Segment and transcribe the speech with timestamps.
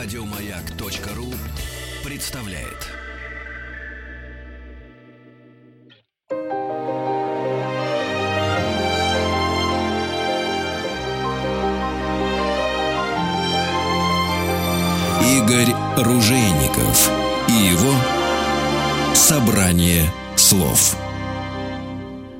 [0.00, 1.34] Радиомаяк.ру
[2.04, 2.86] представляет.
[15.20, 17.10] Игорь Ружейников
[17.48, 17.94] и его
[19.14, 20.04] собрание
[20.36, 20.96] слов.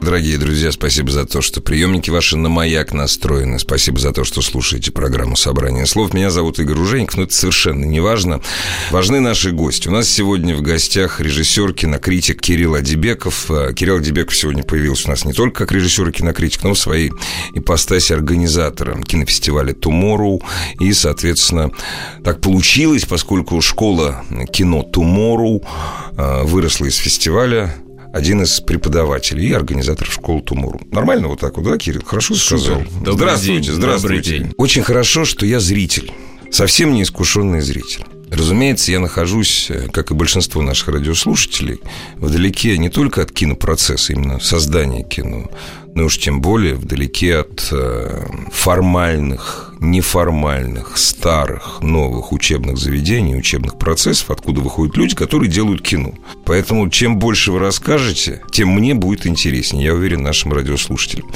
[0.08, 3.58] Дорогие друзья, спасибо за то, что приемники ваши на маяк настроены.
[3.58, 6.14] Спасибо за то, что слушаете программу «Собрание слов».
[6.14, 8.40] Меня зовут Игорь Ужеников, но это совершенно не важно.
[8.90, 9.86] Важны наши гости.
[9.88, 13.50] У нас сегодня в гостях режиссер, кинокритик Кирилл Адибеков.
[13.50, 16.78] А, Кирилл Адибеков сегодня появился у нас не только как режиссер и кинокритик, но в
[16.78, 17.12] своей
[17.52, 20.42] ипостаси организатора кинофестиваля «Tomorrow».
[20.80, 21.70] И, соответственно,
[22.24, 25.62] так получилось, поскольку школа кино «Tomorrow»
[26.16, 27.74] а, выросла из фестиваля
[28.12, 30.80] один из преподавателей и организаторов школы Тумуру.
[30.90, 32.02] Нормально вот так вот, да, Кирилл?
[32.04, 32.60] Хорошо Супер.
[32.62, 32.82] сказал?
[33.00, 33.74] Добрый здравствуйте, день.
[33.74, 34.30] здравствуйте.
[34.32, 34.54] Добрый день.
[34.56, 36.12] Очень хорошо, что я зритель.
[36.50, 38.04] Совсем неискушенный зритель.
[38.30, 41.80] Разумеется, я нахожусь, э, как и большинство наших радиослушателей,
[42.16, 45.50] вдалеке не только от кинопроцесса, именно создания кино,
[45.94, 54.30] но уж тем более вдалеке от э, формальных, неформальных, старых, новых учебных заведений, учебных процессов,
[54.30, 56.14] откуда выходят люди, которые делают кино.
[56.44, 61.30] Поэтому чем больше вы расскажете, тем мне будет интереснее, я уверен, нашим радиослушателям.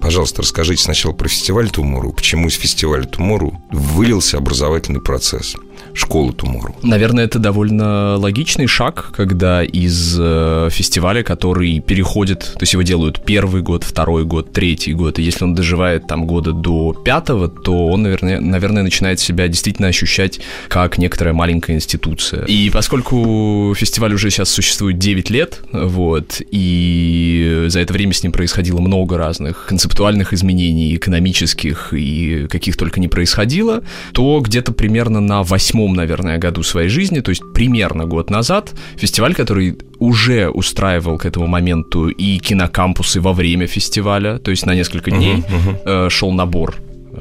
[0.00, 5.56] Пожалуйста, расскажите сначала про фестиваль Тумору, почему из фестиваля Тумору вылился образовательный процесс
[5.94, 6.74] школы Тумору.
[6.82, 13.24] Наверное, это довольно логичный шаг, когда из э, фестиваля, который переходит, то есть его делают
[13.24, 17.85] первый год, второй год, третий год, и если он доживает там года до пятого, то
[17.86, 22.44] он, наверное, наверное начинает себя действительно ощущать как некоторая маленькая институция.
[22.44, 28.32] И поскольку фестиваль уже сейчас существует 9 лет, вот, и за это время с ним
[28.32, 35.42] происходило много разных концептуальных изменений, экономических и каких только не происходило, то где-то примерно на
[35.42, 41.26] восьмом, наверное, году своей жизни, то есть примерно год назад, фестиваль, который уже устраивал к
[41.26, 45.42] этому моменту и кинокампусы во время фестиваля, то есть на несколько дней
[45.84, 46.76] э, шел набор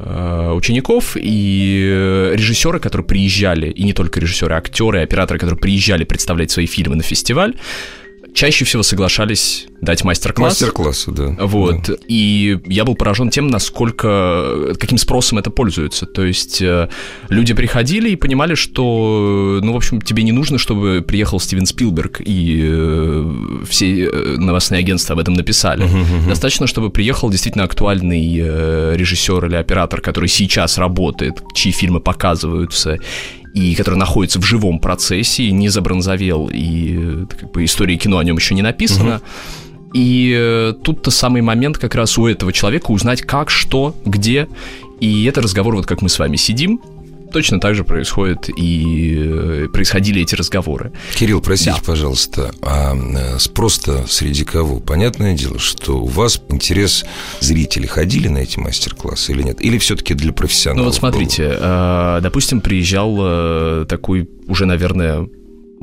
[0.05, 6.03] учеников и э, режиссеры, которые приезжали, и не только режиссеры, а актеры, операторы, которые приезжали
[6.03, 7.55] представлять свои фильмы на фестиваль,
[8.35, 10.53] чаще всего соглашались дать мастер-класс.
[10.53, 11.35] Мастер-классы, да.
[11.39, 11.83] Вот.
[11.87, 11.93] Да.
[12.07, 16.05] И я был поражен тем, насколько, каким спросом это пользуется.
[16.05, 16.89] То есть э,
[17.29, 22.19] люди приходили и понимали, что, ну, в общем, тебе не нужно, чтобы приехал Стивен Спилберг
[22.19, 25.87] и э, все э, новостные агентства об этом написали.
[26.27, 32.99] Достаточно, чтобы приехал действительно актуальный э, режиссер или оператор, который сейчас работает, чьи фильмы показываются,
[33.55, 38.23] и который находится в живом процессе, не забронзовел, и э, как бы история кино о
[38.23, 39.21] нем еще не написана.
[39.93, 44.49] И э, тут-то самый момент как раз у этого человека узнать как, что, где.
[44.99, 46.81] И это разговор, вот как мы с вами сидим,
[47.35, 50.93] точно так же происходит и э, происходили эти разговоры.
[51.15, 51.81] Кирилл, простите, Да.
[51.85, 54.79] пожалуйста, а э, спрос-то среди кого?
[54.79, 57.03] Понятное дело, что у вас интерес
[57.41, 59.61] зрителей ходили на эти мастер-классы или нет?
[59.61, 60.79] Или все-таки для профессионалов?
[60.79, 65.27] Ну вот смотрите, э, допустим, приезжал э, такой уже, наверное,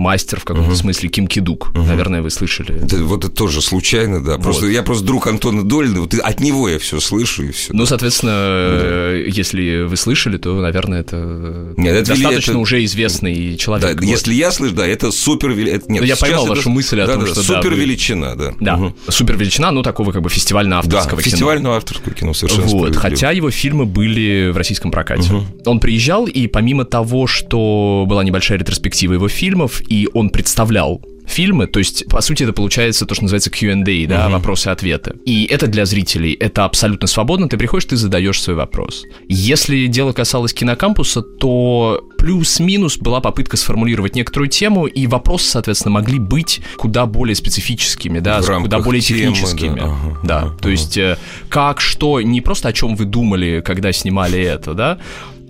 [0.03, 1.73] мастер в каком-то смысле Ким Кидук.
[1.75, 2.79] Наверное, вы слышали.
[2.83, 4.37] Да, вот это тоже случайно, да.
[4.39, 7.73] Просто я просто друг Антона Долина, вот от него я все слышу и все.
[7.73, 13.57] Ну, соответственно, э, если вы слышали, то, наверное, это Нет, это достаточно это- уже известный
[13.57, 13.89] человек.
[13.89, 14.05] Да, Вот.
[14.11, 17.15] если я слышу, да, это супер нет, Ну, я поймал это- вашу мысль о да,
[17.15, 18.53] том, да, что да, супер вы- величина, да.
[18.61, 18.95] Да, Мгм.
[19.09, 21.31] супер величина, ну, такого как бы Да, фестивально-авторского кино.
[21.31, 25.31] фестивального авторского кино совершенно Вот, хотя его фильмы были в российском прокате.
[25.67, 31.67] Он приезжал, и помимо того, что была небольшая ретроспектива его фильмов, и он представлял фильмы,
[31.67, 35.17] то есть, по сути, это получается то, что называется Q&A, да, вопросы-ответы.
[35.25, 39.05] И это для зрителей, это абсолютно свободно, ты приходишь, ты задаешь свой вопрос.
[39.29, 46.19] Если дело касалось кинокампуса, то плюс-минус была попытка сформулировать некоторую тему, и вопросы, соответственно, могли
[46.19, 49.81] быть куда более специфическими, да, куда более темы, техническими.
[49.81, 53.63] да, ага, да, ага, то есть э, как, что, не просто о чем вы думали,
[53.65, 54.99] когда снимали это, да,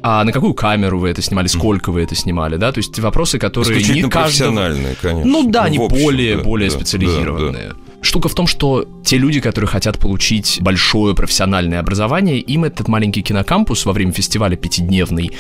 [0.03, 3.39] а на какую камеру вы это снимали, сколько вы это снимали, да, то есть вопросы,
[3.39, 4.55] которые не каждого...
[5.01, 5.25] конечно.
[5.25, 7.73] Ну да, они В общем, более, да, более да, специализированные.
[8.01, 13.23] Штука в том, что те люди, которые хотят получить большое профессиональное образование, им этот маленький
[13.23, 15.31] кинокампус во время фестиваля пятидневный,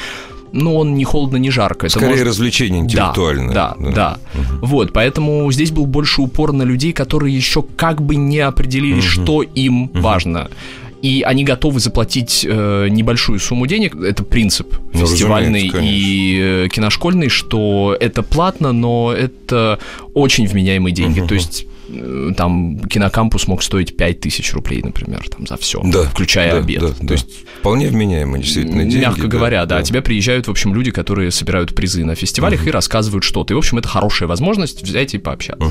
[0.52, 1.86] ну, он не холодно, не жарко.
[1.86, 3.52] Это Скорее может- развлечение интеллектуальное.
[3.54, 4.18] Да, да, да.
[4.60, 9.42] Вот, поэтому здесь был больше упор на людей, которые еще как бы не определились, что
[9.42, 10.50] им важно.
[11.02, 13.96] И они готовы заплатить э, небольшую сумму денег.
[13.96, 19.80] Это принцип Ну, фестивальный и э, киношкольный, что это платно, но это
[20.14, 21.20] очень вменяемые деньги.
[21.20, 21.66] То есть
[22.36, 26.80] там кинокампус мог стоить 5 тысяч рублей, например, там за все, Да, включая да, обед.
[26.80, 27.14] да, То да.
[27.14, 27.28] есть
[27.60, 28.96] Вполне вменяемые действительно деньги.
[29.04, 33.24] Мягко говоря, да, Тебя приезжают, в общем, люди, которые собирают призы на фестивалях и рассказывают
[33.24, 33.52] что-то.
[33.52, 35.62] И, в общем, это хорошая возможность взять и пообщаться.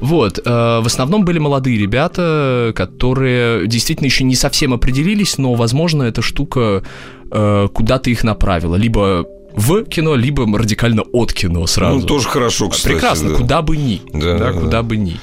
[0.00, 0.38] Вот.
[0.38, 6.22] э, В основном были молодые ребята, которые действительно еще не совсем определились, но, возможно, эта
[6.22, 6.82] штука
[7.30, 8.76] э, куда-то их направила.
[8.76, 11.98] Либо в кино, либо радикально от кино сразу.
[12.00, 12.92] Ну, тоже хорошо, кстати.
[12.94, 13.34] Прекрасно, да.
[13.34, 14.00] куда бы ни.
[14.12, 15.16] Да, да, куда бы ни.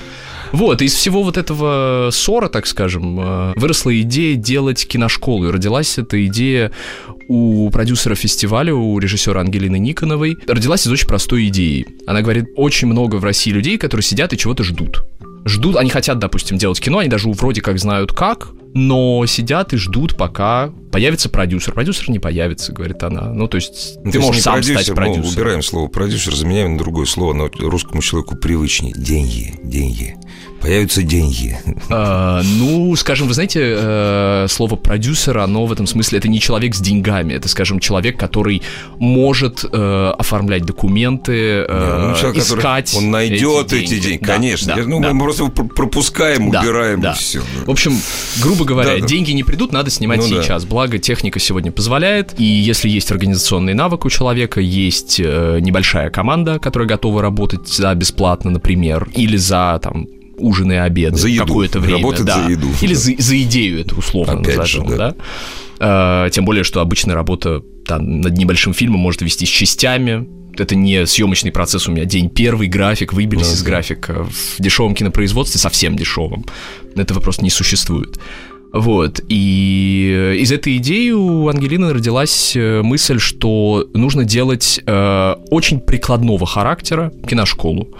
[0.56, 5.50] Вот, из всего вот этого ссора, так скажем, э, выросла идея делать киношколу.
[5.50, 6.72] И родилась эта идея
[7.28, 10.38] у продюсера фестиваля, у режиссера Ангелины Никоновой.
[10.48, 11.86] Родилась из очень простой идеи.
[12.07, 15.04] Она говорит, очень много в России людей, которые сидят и чего-то ждут.
[15.45, 19.77] Ждут, они хотят, допустим, делать кино, они даже вроде как знают как, но сидят и
[19.77, 21.74] ждут, пока появится продюсер.
[21.74, 23.31] Продюсер не появится, говорит она.
[23.31, 25.30] Ну, то есть Ну, ты то можешь сам продюсер, стать мы продюсером.
[25.30, 28.94] убираем слово продюсер, заменяем на другое слово, оно русскому человеку привычнее.
[28.97, 30.15] Деньги, деньги.
[30.65, 31.59] Появятся деньги.
[31.91, 36.73] А, ну, скажем, вы знаете, э, слово продюсер, оно в этом смысле это не человек
[36.73, 38.63] с деньгами, это, скажем, человек, который
[38.97, 42.95] может э, оформлять документы, э, Ну, человек, который- искать.
[42.97, 44.75] Он найдет эти эти деньги, Да, конечно.
[44.75, 45.13] да, ну, да.
[45.13, 47.11] Мы просто пр- пропускаем, Да, убираем да.
[47.11, 47.41] и все.
[47.68, 47.94] В общем,
[48.41, 50.41] грубо говоря, Да, деньги не придут, надо снимать Ну да.
[50.41, 50.65] сейчас.
[50.65, 52.39] Благо, техника сегодня позволяет.
[52.39, 57.94] И если есть организационный навык у человека, есть э, небольшая команда, которая готова работать за
[57.94, 61.45] бесплатно, например, или за там ужины и обеды За еду.
[61.45, 61.97] какое-то время.
[61.99, 62.43] Работать да.
[62.43, 62.67] за еду.
[62.81, 62.99] Или Да.
[62.99, 65.15] за, за идею это условно Опять назовем, же, да.
[65.79, 70.27] Э, тем более, что обычная работа там, над небольшим фильмом может вестись частями.
[70.57, 72.05] Это не съемочный процесс у меня.
[72.05, 73.65] День первый, график, выбились Ну из да.
[73.69, 74.23] графика.
[74.23, 76.45] В дешевом кинопроизводстве, совсем дешевом,
[76.95, 78.17] этого просто не существует.
[78.71, 85.79] Вот, и из этой идеи у Ангелины родилась э, мысль, что нужно делать э, очень
[85.79, 87.95] прикладного характера киношколу.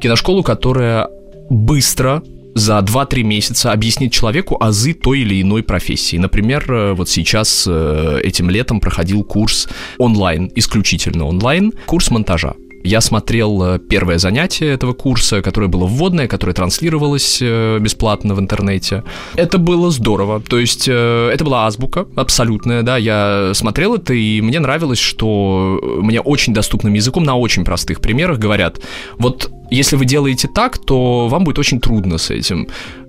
[0.00, 1.08] Киношколу, которая
[1.50, 2.22] быстро
[2.54, 6.16] за 2-3 месяца объяснит человеку азы той или иной профессии.
[6.16, 9.68] Например, э, вот сейчас э, этим летом проходил курс
[9.98, 12.54] онлайн, исключительно онлайн, курс монтажа.
[12.88, 18.40] Я смотрел э, первое занятие этого курса, которое было вводное, которое транслировалось э, бесплатно в
[18.40, 19.04] интернете.
[19.34, 20.40] Это было здорово.
[20.40, 22.96] То есть э, это была азбука абсолютная, да.
[22.96, 28.38] Я смотрел это, и мне нравилось, что мне очень доступным языком на очень простых примерах
[28.38, 28.80] говорят,
[29.18, 32.68] вот если вы делаете так, то вам будет очень трудно с этим.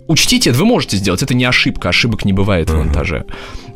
[0.09, 3.23] Учтите, это вы можете сделать, это не ошибка, ошибок не бывает в монтаже.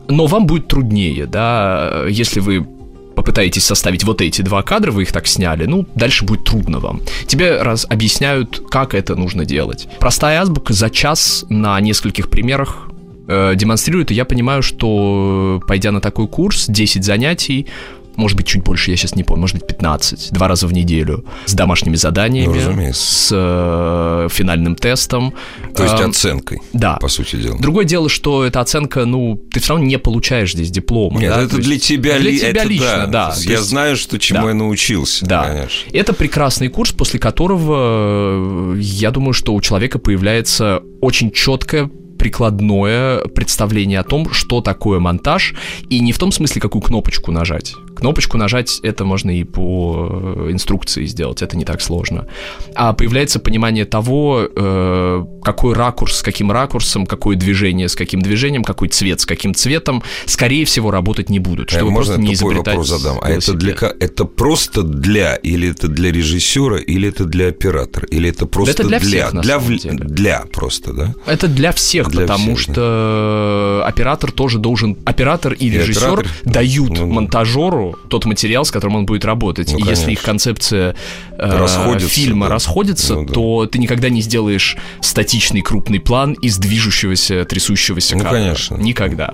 [0.09, 2.67] Но вам будет труднее, да, если вы
[3.15, 7.01] попытаетесь составить вот эти два кадра, вы их так сняли, ну, дальше будет трудно вам.
[7.27, 9.87] Тебе раз объясняют, как это нужно делать.
[9.99, 12.89] Простая азбука за час на нескольких примерах
[13.27, 17.67] э, демонстрирует, и я понимаю, что э, пойдя на такой курс, 10 занятий,
[18.15, 21.25] может быть, чуть больше, я сейчас не помню, может быть, 15, два раза в неделю,
[21.45, 23.01] с домашними заданиями, Ну, разумеется.
[23.03, 25.33] с э, финальным тестом.
[25.75, 26.97] То есть Эм, оценкой, да.
[26.97, 27.57] по сути дела.
[27.59, 31.19] Другое дело, что эта оценка, ну, ты все равно не получаешь здесь диплома.
[31.19, 33.31] Нет, да, это для тебя, для ли- тебя это лично, да.
[33.31, 34.47] То Я есть- знаю, что чему да.
[34.49, 35.25] я научился.
[35.25, 35.43] Да.
[35.47, 35.89] Конечно.
[35.93, 43.19] Это прекрасный курс, после которого, э, я думаю, что у человека появляется очень четкое прикладное
[43.27, 45.53] представление о том, что такое монтаж,
[45.89, 47.75] и не в том смысле, какую кнопочку нажать.
[48.03, 52.27] Кнопочку нажать это можно и по э, инструкции сделать, это не так сложно.
[52.75, 58.65] А появляется понимание того, э, какой ракурс с каким ракурсом, какое движение с каким движением,
[58.65, 61.69] какой цвет с каким цветом, скорее всего, работать не будут.
[61.71, 63.19] Э, Чтобы Можно просто не изобретать вопрос задам?
[63.21, 68.29] А это для это просто для или это для режиссера или это для оператора или
[68.29, 69.97] это просто это для всех, для самом в- деле.
[70.03, 71.15] для просто да?
[71.25, 74.97] Это для всех, Для потому всех, что оператор тоже должен...
[75.05, 77.92] Оператор и, И режиссер оператор- дают ну да.
[78.09, 79.71] Тот материал, с которым он будет работать.
[79.71, 80.95] Ну, и если их концепция
[81.31, 82.53] э, Расходится, фильма да.
[82.53, 83.33] расходится, Ну да.
[83.33, 88.37] то ты никогда не сделаешь статичный крупный план из движущегося, трясущегося Ну, кадра.
[88.37, 88.75] конечно.
[88.77, 89.33] Никогда.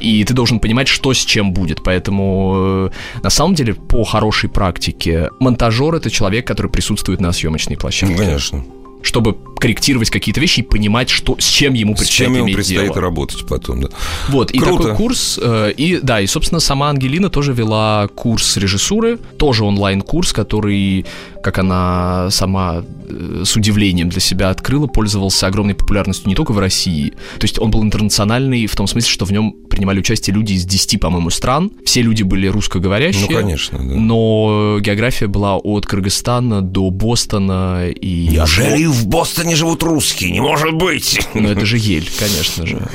[0.00, 1.82] И ты должен понимать, что с чем будет.
[1.82, 7.76] Поэтому, э, на самом деле, по хорошей практике, монтажер— это человек, который присутствует на съемочной
[7.76, 8.64] площадке Ну, конечно.
[9.02, 12.92] Чтобы корректировать какие-то вещи и понимать, что, с чем ему С предстоит чем ему предстоит
[12.92, 13.00] дело.
[13.00, 13.88] работать потом, да?
[14.28, 14.82] Вот, и Круто.
[14.82, 20.32] такой курс, э, и да, и, собственно, сама Ангелина тоже вела курс режиссуры, тоже онлайн-курс,
[20.32, 21.04] который,
[21.42, 26.58] как она сама э, с удивлением для себя открыла, пользовался огромной популярностью не только в
[26.58, 30.54] России, то есть он был интернациональный в том смысле, что в нем принимали участие люди
[30.54, 33.26] из 10, по-моему, стран, все люди были русскоговорящие.
[33.30, 33.84] Ну, конечно, да.
[33.84, 38.28] Но география была от Кыргызстана до Бостона и...
[38.86, 40.30] в Бостоне живут русские?
[40.30, 41.20] Не может быть!
[41.34, 42.88] Ну, это же Ель, конечно же.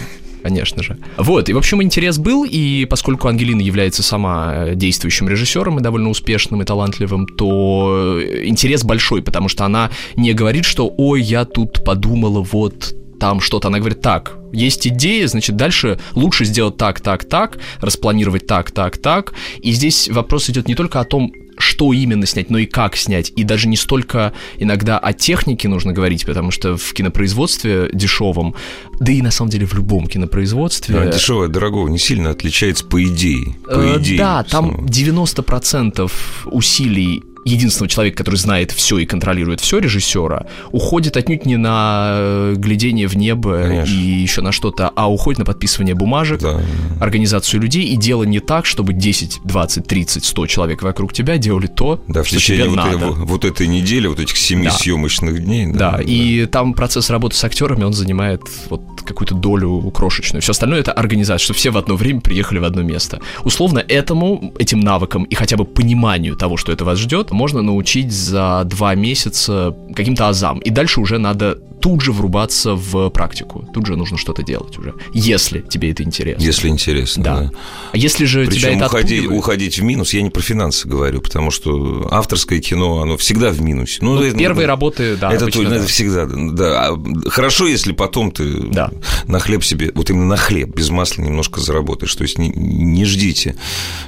[0.45, 0.95] Конечно же.
[1.17, 5.81] Вот, и в общем интерес был, и поскольку Ангелина является сама э, действующим режиссером и
[5.81, 11.23] довольно успешным и талантливым, то э, интерес большой, потому что она не говорит, что «Ой,
[11.23, 13.69] я тут подумала вот там что-то.
[13.69, 18.99] Она говорит, так, есть идея, значит, дальше лучше сделать так, так, так, распланировать так, так,
[18.99, 19.33] так.
[19.63, 21.31] И здесь вопрос идет не только о том,
[21.65, 23.31] что именно снять, но и как снять.
[23.35, 28.55] И даже не столько иногда о технике нужно говорить, потому что в кинопроизводстве дешевом,
[28.99, 30.97] да и на самом деле в любом кинопроизводстве...
[30.97, 33.55] А дешевое дорогого не сильно отличается по идее.
[33.65, 34.87] По Э, идее да, там самого.
[34.87, 36.11] 90%
[36.45, 42.53] усилий единственного человека, который знает все и контролирует все режиссера, уходит отнюдь не на э,
[42.57, 43.93] глядение в небо Конечно.
[43.93, 46.59] и еще на что-то, а уходит на подписывание бумажек, Да.
[46.99, 51.67] организацию людей и дело не так, чтобы 10, 20, 30, 100 человек вокруг тебя делали
[51.67, 52.97] то, Да, в что течение тебе вот, надо.
[52.97, 54.71] этой- вот этой недели, вот этих семи Да.
[54.71, 55.67] съемочных дней.
[55.71, 60.41] Да, и там процесс работы с актерами, он занимает вот какую-то долю крошечную.
[60.41, 63.19] Все остальное это организация, что все в одно время приехали в одно место.
[63.43, 68.11] Условно этому, этим навыкам и хотя бы пониманию того, что это вас ждет, можно научить
[68.11, 70.59] за два месяца каким-то азам.
[70.59, 73.67] И дальше уже надо тут же врубаться в практику.
[73.73, 74.95] Тут же нужно что-то делать уже.
[75.13, 76.41] Если тебе это интересно.
[76.43, 77.23] Если интересно.
[77.23, 77.39] Да.
[77.41, 77.51] да.
[77.91, 79.39] А если же тебя Причем это уходить, отпугивает?
[79.39, 83.61] уходить в минус, я не про финансы говорю, потому что авторское кино, оно всегда в
[83.61, 83.99] минусе.
[84.01, 85.75] Ну, это- первые работы, да, это, обычно то- ну, да.
[85.77, 86.87] это всегда, да.
[86.87, 88.91] А Хорошо, если потом ты Да.
[89.27, 92.13] На хлеб себе, вот именно на хлеб, без масла немножко заработаешь.
[92.15, 93.55] То есть не, не ждите,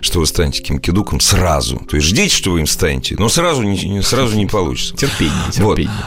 [0.01, 1.81] что вы станете ким-кидуком сразу.
[1.89, 4.95] То есть ждите, что вы им станете, но сразу не, сразу не получится.
[4.95, 5.77] Терпение, Вот.
[5.77, 6.05] терпение.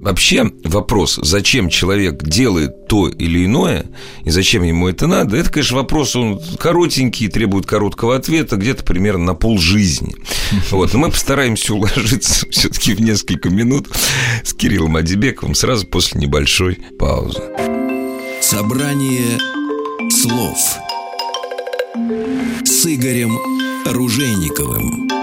[0.00, 3.86] Вообще вопрос, зачем человек делает то или иное,
[4.24, 9.24] и зачем ему это надо, это, конечно, вопрос, он коротенький, требует короткого ответа, где-то примерно
[9.24, 10.14] на полжизни.
[10.70, 13.88] Вот, но мы постараемся уложиться все-таки в несколько минут
[14.44, 17.42] с Кириллом Адибековым сразу после небольшой паузы.
[18.50, 19.38] Собрание
[20.08, 20.56] слов
[22.64, 23.38] с Игорем
[23.84, 25.17] Ружейниковым.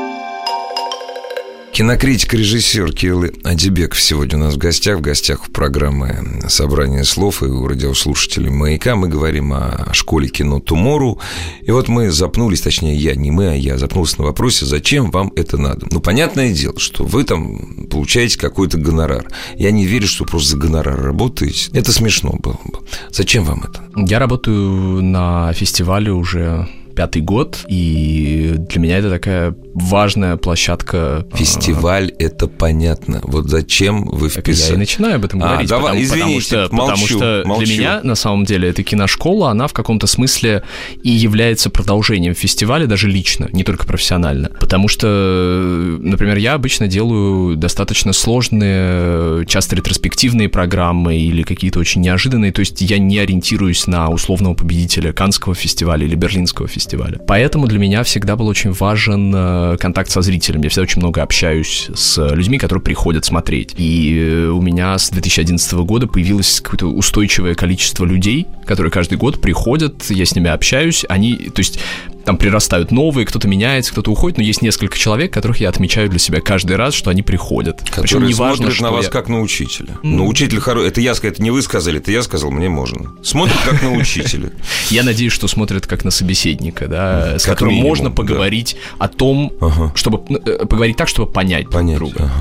[1.75, 7.47] Кинокритик, режиссер Кирилл Адибеков сегодня у нас в гостях, в гостях программы «Собрание слов» и
[7.47, 8.95] у радиослушателей «Маяка».
[8.95, 11.19] Мы говорим о школе кино «Тумору».
[11.63, 15.33] И вот мы запнулись, точнее, я, не мы, а я запнулся на вопросе, зачем вам
[15.35, 15.85] это надо?
[15.91, 19.27] Ну, понятное дело, что вы там получаете какой-то гонорар.
[19.57, 21.71] Я не верю, что просто за гонорар работаете.
[21.73, 22.79] Это смешно было бы.
[23.11, 23.83] Зачем вам это?
[23.97, 31.25] Я работаю на фестивале уже пятый год, и для меня это такая важная площадка.
[31.33, 33.19] Фестиваль– это понятно.
[33.23, 34.77] Вот зачем вы Так я и вписали?
[34.77, 35.69] начинаю об этом А, говорить.
[35.69, 37.65] давай, потому, потому извините, что, потому молчу, что молчу.
[37.65, 40.63] для меня, на самом деле, эта киношкола, она в каком-то смысле
[41.03, 44.49] и является продолжением фестиваля, даже лично, не только профессионально.
[44.59, 52.51] Потому что, например, я обычно делаю достаточно сложные, часто ретроспективные программы или какие-то очень неожиданные.
[52.51, 56.84] То есть я не ориентируюсь на условного победителя Канского фестиваля или Берлинского фестиваля.
[57.27, 60.61] Поэтому для меня всегда был очень важен э, контакт со зрителем.
[60.61, 63.73] Я всегда очень много общаюсь с людьми, которые приходят смотреть.
[63.77, 69.41] И э, у меня с 2011 года появилось какое-то устойчивое количество людей, которые каждый год
[69.41, 71.79] приходят, я с ними общаюсь, они, то есть
[72.25, 76.19] там прирастают новые, кто-то меняется, кто-то уходит, но есть несколько человек, которых я отмечаю для
[76.19, 77.79] себя каждый раз, что они приходят.
[77.79, 79.97] Причем Которые неважно, смотрят на вас я- как на учителя.
[80.03, 80.87] Ну, учитель хороший.
[80.89, 83.11] Это я сказал, это не вы сказали, это я сказал, мне можно.
[83.23, 84.51] Смотрят как на учителя.
[84.89, 89.53] Я надеюсь, что смотрят как на собеседника, да, с которым можно поговорить о том,
[89.95, 92.31] чтобы ну, э, поговорить так, чтобы понять, друг друга.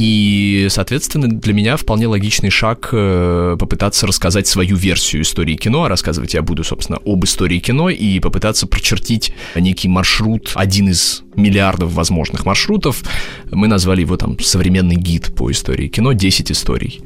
[0.00, 5.88] И, соответственно, для меня вполне логичный шаг э, попытаться рассказать свою версию истории кино, а
[5.88, 11.94] рассказывать я буду, собственно, об истории кино и попытаться прочертить некий маршрут, один из миллиардов
[11.94, 13.02] возможных маршрутов.
[13.50, 16.12] Мы назвали его там «Современный гид по истории кино.
[16.12, 17.02] 10 историй».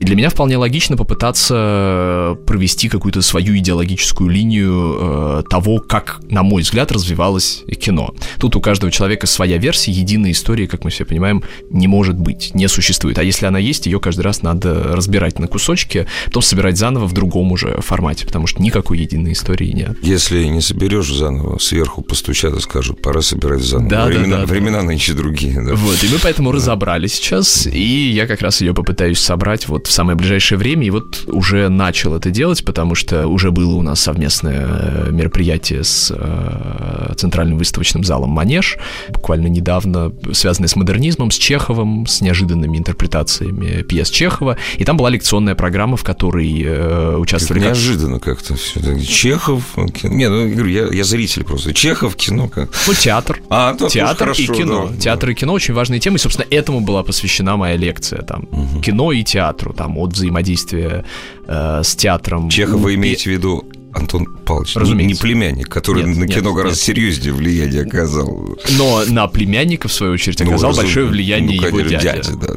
[0.00, 6.42] И для меня вполне логично попытаться провести какую-то свою идеологическую линию э, того, как, на
[6.42, 8.14] мой взгляд, развивалось кино.
[8.38, 12.54] Тут у каждого человека своя версия, единой истории, как мы все понимаем, не может быть,
[12.54, 13.18] не существует.
[13.18, 17.12] А если она есть, ее каждый раз надо разбирать на кусочки, потом собирать заново в
[17.12, 19.96] другом уже формате, потому что никакой единой истории нет.
[20.02, 23.90] Если не соберешь заново, сверху постучат и скажут, пора собирать заново.
[23.90, 24.46] Да, да, времена, да, да.
[24.46, 25.60] времена нынче другие.
[25.60, 25.74] да.
[25.74, 29.92] Вот, и мы поэтому разобрали сейчас, и я как раз ее попытаюсь собрать вот в
[29.92, 34.00] самое ближайшее время, и вот уже начал это делать, потому что уже было у нас
[34.00, 38.76] совместное э, мероприятие с э, Центральным выставочным залом «Манеж»,
[39.08, 45.08] буквально недавно, связанное с модернизмом, с Чеховым, с неожиданными интерпретациями пьес Чехова, и там была
[45.10, 47.60] лекционная программа, в которой э, участвовали...
[47.62, 48.80] как- Неожиданно как-то все.
[49.00, 49.64] Чехов,
[49.94, 50.14] кино.
[50.14, 51.72] Не, ну, я говорю, я, зритель просто.
[51.72, 52.48] Чехов, кино.
[52.48, 52.70] Как...
[52.86, 53.40] Ну, театр.
[53.50, 54.88] А, ну, Театр и хорошо, кино.
[54.90, 56.16] да, Театр и кино очень важные темы.
[56.16, 58.46] И, собственно, этому была посвящена моя лекция там.
[58.82, 59.72] Кино и театру.
[59.78, 61.04] Там от взаимодействия
[61.46, 62.50] э, с театром.
[62.50, 65.14] Чехов вы имеете в виду Антон Павлович, Разумеется.
[65.14, 66.84] не племянник, который нет, на нет, кино гораздо нет.
[66.84, 68.56] серьезнее влияние оказал.
[68.76, 71.98] Но на племянника, в свою очередь, ну, оказал ну, большое влияние ну, его дядя.
[71.98, 72.54] дядя да,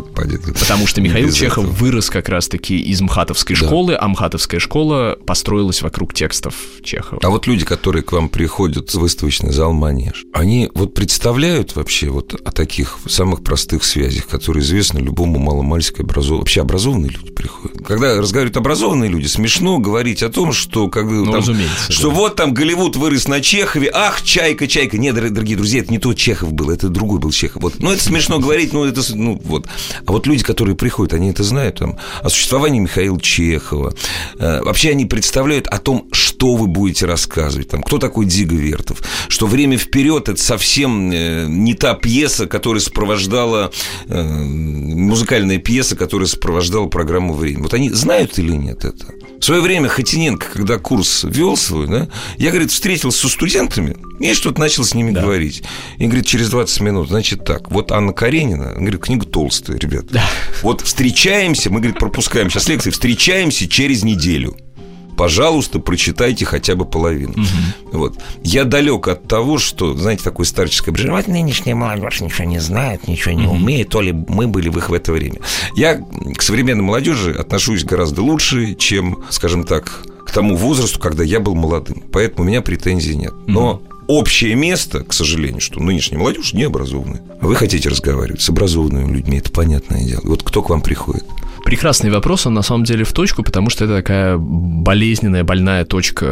[0.60, 1.76] Потому что Михаил Чехов этого.
[1.76, 3.66] вырос как раз-таки из МХАТовской да.
[3.66, 7.22] школы, а МХАТовская школа построилась вокруг текстов Чехова.
[7.24, 12.10] А вот люди, которые к вам приходят в выставочный зал «Манеж», они вот представляют вообще
[12.10, 16.42] вот о таких самых простых связях, которые известны любому маломальски образованному.
[16.42, 17.86] Вообще образованные люди приходят.
[17.86, 22.16] Когда разговаривают образованные люди, смешно говорить о том, что когда ну, там, разумеется, что да.
[22.16, 24.98] вот там Голливуд вырос на Чехове, ах, Чайка, Чайка.
[24.98, 27.62] Нет, дорогие друзья, это не тот Чехов был, это другой был Чехов.
[27.62, 27.80] Вот.
[27.80, 29.68] Ну, это смешно говорить, ну, это, ну, вот.
[30.06, 33.94] А вот люди, которые приходят, они это знают, там, о существовании Михаила Чехова.
[34.40, 39.02] Э, вообще они представляют о том, что вы будете рассказывать, там, кто такой Дига Вертов,
[39.28, 43.72] что «Время вперед»— это совсем э, не та пьеса, которая сопровождала,
[44.08, 47.64] э, музыкальная пьеса, которая сопровождала программу «Время».
[47.64, 49.06] Вот они знают или нет это?
[49.42, 52.08] В свое время Хотиненко, когда курс вел свой, да,
[52.38, 55.22] я, говорит, встретился со студентами и что-то начал с ними да.
[55.22, 55.64] говорить.
[55.98, 60.06] И, говорит, через 20 минут, значит так, вот Анна Каренина, говорит, книга толстая, ребят.
[60.12, 60.24] Да.
[60.62, 64.56] Вот встречаемся, мы, говорит, пропускаем сейчас лекции, встречаемся через неделю
[65.22, 67.34] пожалуйста, прочитайте хотя бы половину.
[67.34, 68.00] Угу.
[68.00, 68.18] Вот.
[68.44, 71.16] Я далек от того, что, знаете, такое старческое брежение.
[71.16, 73.54] Вот нынешняя молодежь ничего не знает, ничего не угу.
[73.54, 75.40] умеет, то ли мы были в их в это время.
[75.76, 76.00] Я
[76.36, 81.54] к современной молодежи отношусь гораздо лучше, чем, скажем так, к тому возрасту, когда я был
[81.54, 82.02] молодым.
[82.12, 83.34] Поэтому у меня претензий нет.
[83.46, 87.22] Но угу общее место, к сожалению, что нынешняя молодежь не образованная.
[87.40, 90.22] Вы хотите разговаривать с образованными людьми, это понятное дело.
[90.24, 91.24] Вот кто к вам приходит?
[91.72, 96.26] Прекрасный вопрос, он на самом деле в точку, потому что это такая болезненная, больная точка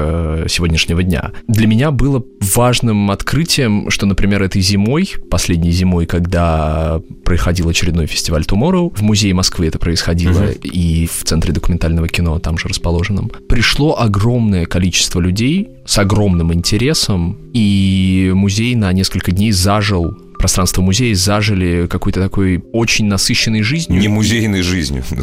[0.43, 1.31] э, сегодняшнего дня.
[1.47, 8.41] Для меня было важным открытием, что, например, этой зимой, последней зимой, когда проходил очередной фестиваль
[8.41, 10.51] Tomorrow, в музее Москвы это происходило, угу.
[10.61, 17.37] и в Центре документального кино, там же расположенном, пришло огромное количество людей с огромным интересом,
[17.53, 23.99] и музей на несколько дней зажил пространство музея зажили какой-то такой очень насыщенной жизнью.
[23.99, 25.03] Не музейной жизнью.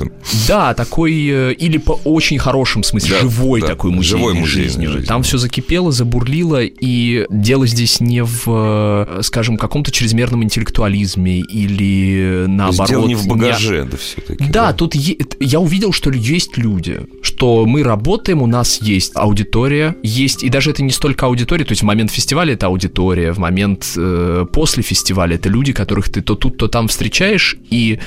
[0.47, 4.69] Да, такой, э, или по очень хорошем смысле, да, живой да, такой музейной, живой музейной
[4.69, 4.91] жизнью.
[4.91, 5.07] жизнью.
[5.09, 12.45] Там все закипело, забурлило, и дело здесь не в, э, скажем, каком-то чрезмерном интеллектуализме или
[12.47, 12.89] наоборот.
[12.89, 13.91] Дело не в багаже, не...
[13.91, 14.45] да, все-таки.
[14.45, 14.73] Да, да.
[14.75, 15.17] тут е...
[15.41, 20.71] я увидел, что есть люди, что мы работаем, у нас есть аудитория, есть, и даже
[20.71, 24.83] это не столько аудитория, то есть в момент фестиваля это аудитория, в момент э, после
[24.83, 25.37] фестиваля фестивале.
[25.37, 28.01] Это люди, которых ты то тут, то там встречаешь, и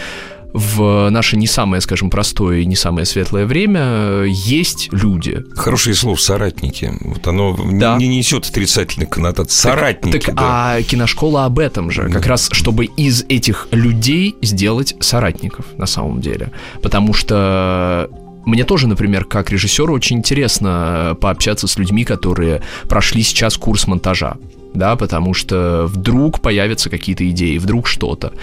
[0.53, 5.43] в наше не самое, скажем, простое и не самое светлое время есть люди.
[5.55, 6.91] Хорошее слово «соратники».
[7.01, 7.97] Вот оно да.
[7.97, 9.61] не несет отрицательной коннотации.
[9.61, 10.73] Соратники, так, так, да.
[10.73, 12.07] А киношкола об этом же.
[12.07, 12.13] Да.
[12.13, 16.51] Как раз, чтобы из этих людей сделать соратников на самом деле.
[16.81, 18.09] Потому что
[18.45, 24.37] мне тоже, например, как режиссеру очень интересно пообщаться с людьми, которые прошли сейчас курс монтажа
[24.73, 28.33] да, потому что вдруг появятся какие-то идеи, вдруг что-то.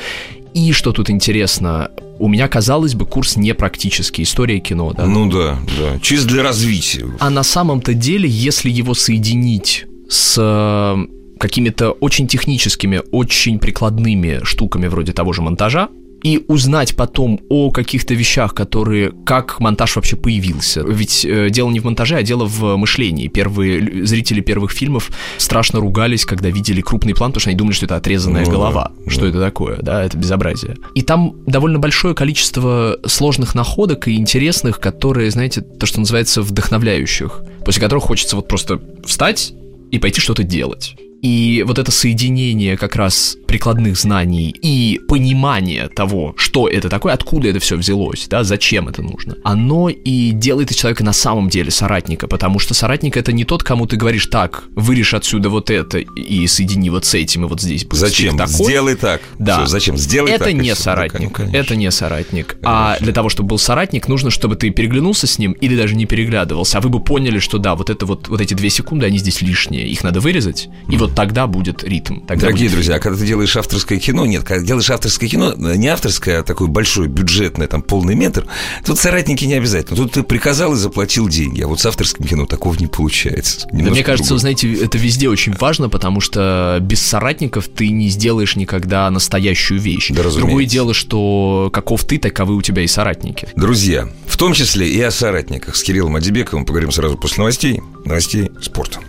[0.55, 5.05] И что тут интересно, у меня, казалось бы, курс не практический, история кино, да?
[5.05, 7.05] Ну да, да, чисто для развития.
[7.21, 11.07] А на самом-то деле, если его соединить с э,
[11.39, 15.91] какими-то очень техническими, очень прикладными штуками вроде того же монтажа,
[16.23, 20.83] и узнать потом о каких-то вещах, которые, как монтаж вообще появился.
[20.83, 23.29] Ведь э, дело не в монтаже, а дело в мышлении.
[23.29, 27.87] Первые зрители первых фильмов страшно ругались, когда видели крупный план, потому что они думали, что
[27.87, 28.93] это отрезанная ну, голова.
[29.05, 30.77] Да, что это такое, да, это безобразие.
[30.95, 37.43] И там довольно большое количество сложных находок и интересных, которые, знаете, то, что называется вдохновляющих,
[37.65, 39.53] после которых хочется вот просто встать
[39.91, 40.97] и пойти что-то делать.
[41.27, 47.49] И вот это соединение как раз прикладных знаний и понимание того, что это такое, откуда
[47.49, 51.73] это все взялось, да, зачем это нужно, оно и делает из человека на самом деле
[51.73, 55.99] соратника, потому что соратник это не тот, кому ты говоришь так, вырежь отсюда вот это
[55.99, 57.85] и соедини вот с этим и вот здесь.
[57.91, 58.39] Зачем?
[58.39, 58.53] Такой.
[58.53, 59.21] Сделай так.
[59.41, 59.57] Да.
[59.57, 59.97] Все, зачем?
[59.97, 60.55] Сделай это так.
[60.55, 61.41] Не соратник.
[61.41, 62.59] Ну, это не соратник.
[62.61, 62.71] Конечно.
[62.71, 66.07] А для того, чтобы был соратник, нужно, чтобы ты переглянулся с ним или даже не
[66.07, 69.19] переглядывался, а вы бы поняли, что да, вот это вот, вот эти две секунды, они
[69.19, 70.95] здесь лишние, их надо вырезать, mm.
[70.95, 72.21] и вот тогда будет ритм.
[72.21, 75.55] Тогда Дорогие будет друзья, а когда ты делаешь авторское кино, нет, когда делаешь авторское кино,
[75.55, 78.47] не авторское, а такое большое, бюджетное, там, полный метр,
[78.85, 79.97] тут соратники не обязательно.
[79.97, 83.67] Тут ты приказал и заплатил деньги, а вот с авторским кино такого не получается.
[83.73, 88.09] Да, мне кажется, вы знаете, это везде очень важно, потому что без соратников ты не
[88.09, 90.11] сделаешь никогда настоящую вещь.
[90.11, 93.49] Да, Другое дело, что каков ты, таковы у тебя и соратники.
[93.57, 95.77] Друзья, в том числе и о соратниках.
[95.77, 97.81] С Кириллом Адибековым поговорим сразу после новостей.
[98.05, 99.01] Новостей спорта.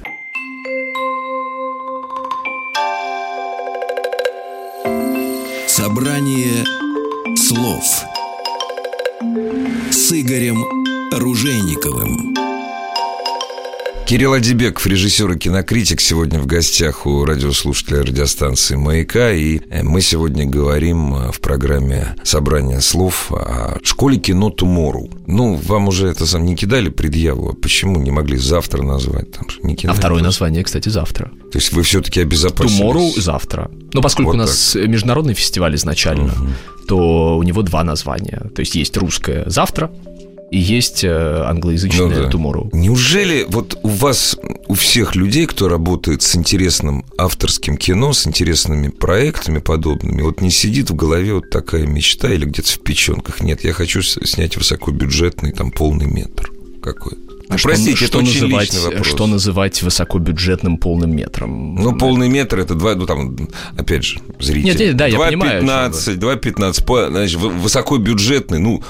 [5.78, 6.66] Собрание
[7.36, 7.84] слов
[9.92, 10.64] с Игорем
[11.12, 12.47] Ружейниковым.
[14.08, 19.34] Кирилл Адибеков, режиссер и кинокритик, сегодня в гостях у радиослушателя радиостанции «Маяка».
[19.34, 25.10] И э, мы сегодня говорим э, в программе «Собрание слов» о школе кино «Тумору».
[25.28, 29.34] Ну, вам уже это сам не кидали предъяву, а почему не могли завтра назвать?
[29.34, 31.30] Там, не кидали, а второе название, кстати, завтра.
[31.52, 32.78] То есть вы все-таки обезопасились?
[32.78, 33.70] «Тумору» завтра.
[33.92, 34.88] Но поскольку вот у нас так.
[34.88, 36.88] международный фестиваль изначально, угу.
[36.88, 38.50] то у него два названия.
[38.56, 39.92] То есть есть русское «завтра»,
[40.50, 42.30] и есть э, англоязычное ну, да.
[42.30, 42.70] Tomorrow.
[42.72, 48.88] Неужели вот у вас, у всех людей, кто работает с интересным авторским кино, с интересными
[48.88, 53.42] проектами подобными, вот не сидит в голове вот такая мечта или где-то в печенках?
[53.42, 56.50] Нет, я хочу снять высокобюджетный там полный метр
[56.82, 57.28] какой-то.
[57.50, 59.08] А ну, Простите, что, это что очень называть, личный вопрос.
[59.08, 61.76] Что называть высокобюджетным полным метром?
[61.76, 63.38] Ну, полный метр это два, ну там,
[63.78, 64.88] опять же, зритель.
[64.88, 65.62] Нет, да, 2, я 2, понимаю.
[65.62, 68.84] 15, 2,15, значит, высокобюджетный, ну,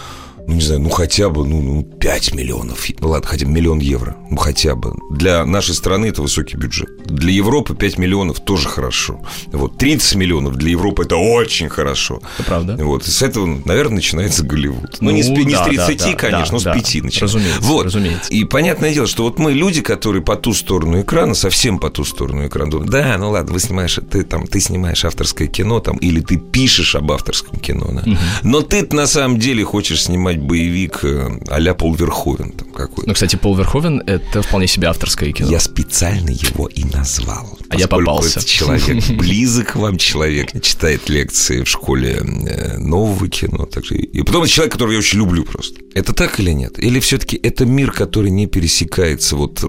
[0.48, 3.80] ну, не знаю, ну, хотя бы, ну, ну 5 миллионов, ну, ладно, хотя бы миллион
[3.80, 4.94] евро, ну, хотя бы.
[5.12, 6.90] Для нашей страны это высокий бюджет.
[7.06, 9.20] Для Европы 5 миллионов тоже хорошо.
[9.48, 12.22] Вот, 30 миллионов для Европы это очень хорошо.
[12.38, 12.78] Это правда.
[12.80, 15.02] Вот, и с этого, наверное, начинается Голливуд.
[15.02, 17.20] Ну, ну не, с, не да, с 30, да, конечно, да, но с 5 начинается.
[17.26, 17.86] Разумеется, вот.
[17.86, 18.32] разумеется.
[18.32, 22.06] И понятное дело, что вот мы люди, которые по ту сторону экрана, совсем по ту
[22.06, 25.98] сторону экрана, думают, да, ну ладно, вы снимаешь, ты там, ты снимаешь авторское кино там,
[25.98, 28.10] или ты пишешь об авторском кино, да.
[28.10, 28.18] Угу.
[28.44, 33.08] Но ты на самом деле хочешь снимать снимать боевик э, а-ля Пол Верховен там какой-то.
[33.08, 35.50] Ну, кстати, Пол Верховен— это вполне себе авторское кино.
[35.50, 37.58] Я специально его и назвал.
[37.70, 38.46] А я попался.
[38.46, 43.66] Человек близок вам, человек читает лекции в школе э, нового кино.
[43.66, 43.96] Также.
[43.96, 45.80] И потом это человек, которого я очень люблю просто.
[45.94, 46.80] Это так или нет?
[46.80, 49.64] Или все-таки это мир, который не пересекается, вот,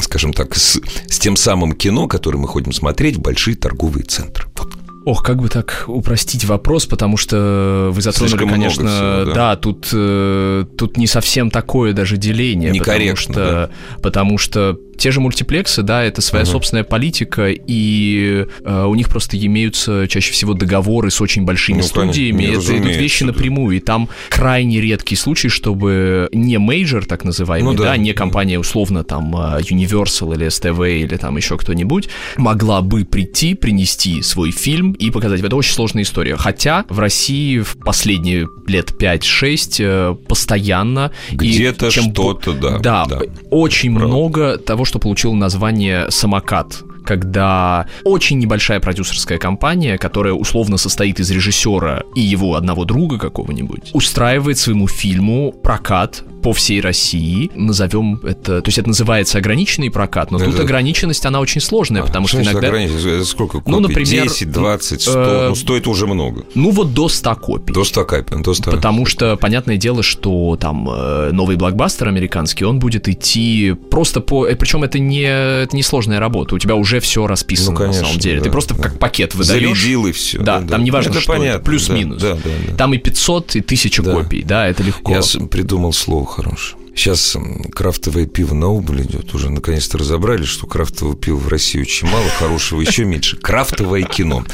[0.00, 4.46] скажем так, с, с тем самым кино, которое мы ходим смотреть в большие торговые центры?
[4.56, 4.71] Вот
[5.04, 9.34] Ох, как бы так упростить вопрос, потому что вы затронули, Слишком конечно, всего, да.
[9.34, 14.00] да, тут э, тут не совсем такое даже деление, Некорректно, потому что, да.
[14.00, 16.50] потому что те же мультиплексы, да, это своя uh-huh.
[16.52, 21.82] собственная политика, и э, у них просто имеются чаще всего договоры с очень большими ну,
[21.82, 22.44] студиями.
[22.44, 23.32] Это идут вещи да.
[23.32, 28.12] напрямую, и там крайне редкий случай, чтобы не major, так называемый, ну, да, да, не
[28.12, 34.22] компания условно там э, Universal или STV или там еще кто-нибудь, могла бы прийти, принести
[34.22, 35.40] свой фильм и показать.
[35.42, 36.36] Это очень сложная история.
[36.36, 41.12] Хотя в России в последние лет 5-6 э, постоянно...
[41.30, 42.78] Где-то что-то, да.
[42.78, 50.34] Да, да очень много того, что получил название «Самокат» когда очень небольшая продюсерская компания, которая
[50.34, 56.80] условно состоит из режиссера и его одного друга какого-нибудь, устраивает своему фильму прокат по всей
[56.80, 57.50] России.
[57.54, 58.60] Назовем это...
[58.60, 60.50] То есть это называется ограниченный прокат, но это...
[60.50, 62.68] тут ограниченность, она очень сложная, а, потому что иногда...
[62.68, 63.70] Это сколько копий?
[63.70, 64.24] Ну, например...
[64.24, 65.12] 10, 20, 100?
[65.12, 65.48] Э...
[65.48, 66.44] Ну, стоит уже много.
[66.54, 67.72] Ну, вот до 100 копий.
[67.72, 68.42] До 100 копий.
[68.42, 73.74] До 100 потому что, понятное дело, что там э, новый блокбастер американский, он будет идти
[73.90, 74.46] просто по...
[74.46, 76.56] Э, Причем это не, это не сложная работа.
[76.56, 78.38] У тебя уже все расписано ну, конечно, на самом деле.
[78.38, 78.82] Да, Ты просто да.
[78.82, 79.62] как пакет выдаешь.
[79.62, 80.38] Зарядил и все.
[80.38, 80.78] Да, да там да.
[80.78, 81.64] не важно, это что понятно.
[81.64, 82.20] Плюс-минус.
[82.20, 82.76] Да, да, да, да.
[82.76, 84.12] Там и 500, и 1000 да.
[84.12, 84.42] копий.
[84.42, 85.12] Да, это легко.
[85.12, 86.76] Я придумал слово хорошее.
[86.94, 87.36] Сейчас
[87.74, 89.34] крафтовое пиво на убыль идет.
[89.34, 93.36] Уже наконец-то разобрали, что крафтового пива в России очень мало, хорошего еще меньше.
[93.38, 94.44] Крафтовое кино.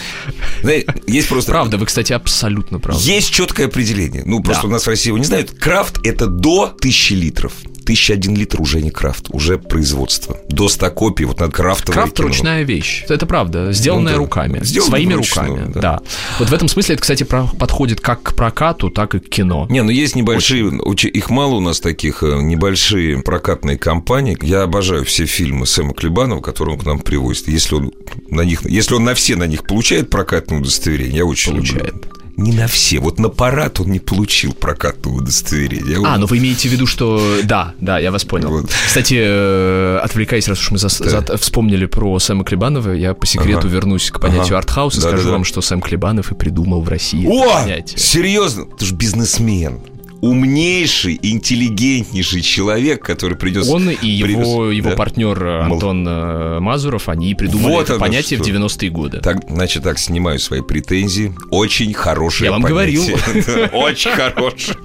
[1.06, 1.50] Есть просто...
[1.50, 3.00] Правда, вы, кстати, абсолютно правы.
[3.00, 4.22] Есть четкое определение.
[4.24, 4.68] Ну, просто да.
[4.68, 5.50] у нас в России его не знают.
[5.50, 7.52] Крафт– это до 1000 литров.
[7.88, 10.38] 1001 литр уже не крафт, уже производство.
[10.48, 12.29] До 100 копий, вот над крафтовой Крафт кино.
[12.29, 14.24] ручная вещь, это правда, сделанная ну, да.
[14.24, 15.81] руками, Сделано своими вручную, руками, да.
[15.81, 16.01] да.
[16.38, 19.66] Вот в этом смысле это, кстати, подходит как к прокату, так и к кино.
[19.70, 21.09] Не, ну есть небольшие, Очень.
[21.09, 24.37] их мало у нас таких, э, небольшие прокатные компании.
[24.42, 27.48] Я обожаю все фильмы Сэма Клебанова, которые он к нам привозит.
[27.48, 27.92] Если он
[28.29, 31.94] на них, если он на все на них получает прокатное удостоверение, я очень получает.
[31.94, 33.01] люблю не на все.
[33.01, 35.98] Вот на парад он не получил прокатного удостоверения.
[36.07, 37.20] А, ну вы имеете в виду, что...
[37.42, 38.48] Да, да, я вас понял.
[38.48, 38.70] Вот.
[38.87, 40.88] Кстати, э, отвлекаясь, раз уж мы за...
[41.05, 41.20] Да.
[41.27, 41.37] За...
[41.37, 43.68] вспомнили про Сэма Клебанова, я по секрету ага.
[43.68, 44.59] вернусь к понятию ага.
[44.59, 45.33] артхаус и да, скажу да, да.
[45.33, 47.66] вам, что Сэм Клебанов и придумал в России О!
[47.96, 48.66] Серьезно?
[48.79, 49.81] Ты же бизнесмен
[50.20, 53.66] умнейший, интеллигентнейший человек, который придет...
[53.68, 54.96] Он и его, его да?
[54.96, 56.61] партнер Антон Мол...
[56.61, 58.50] Мазуров, они придумали вот это понятие что.
[58.50, 59.20] в 90-е годы.
[59.20, 61.35] Так, значит, так, снимаю свои претензии.
[61.50, 63.16] Очень хорошее Я вам понятие.
[63.26, 63.68] говорил.
[63.72, 64.78] Очень хорошее.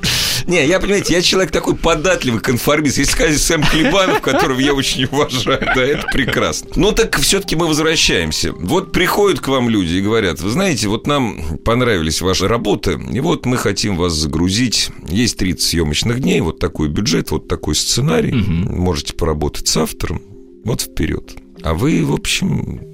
[0.47, 2.97] Не, я, понимаете, я человек такой податливый, конформист.
[2.97, 6.69] Если сказать Сэм Клебанов, которого я очень уважаю, да, это прекрасно.
[6.75, 8.53] Но так все-таки мы возвращаемся.
[8.53, 13.19] Вот приходят к вам люди и говорят, вы знаете, вот нам понравились ваши работы, и
[13.19, 14.89] вот мы хотим вас загрузить.
[15.07, 18.33] Есть 30 съемочных дней, вот такой бюджет, вот такой сценарий.
[18.33, 18.75] Угу.
[18.75, 20.21] Можете поработать с автором.
[20.65, 21.33] Вот вперед.
[21.61, 22.92] А вы, в общем,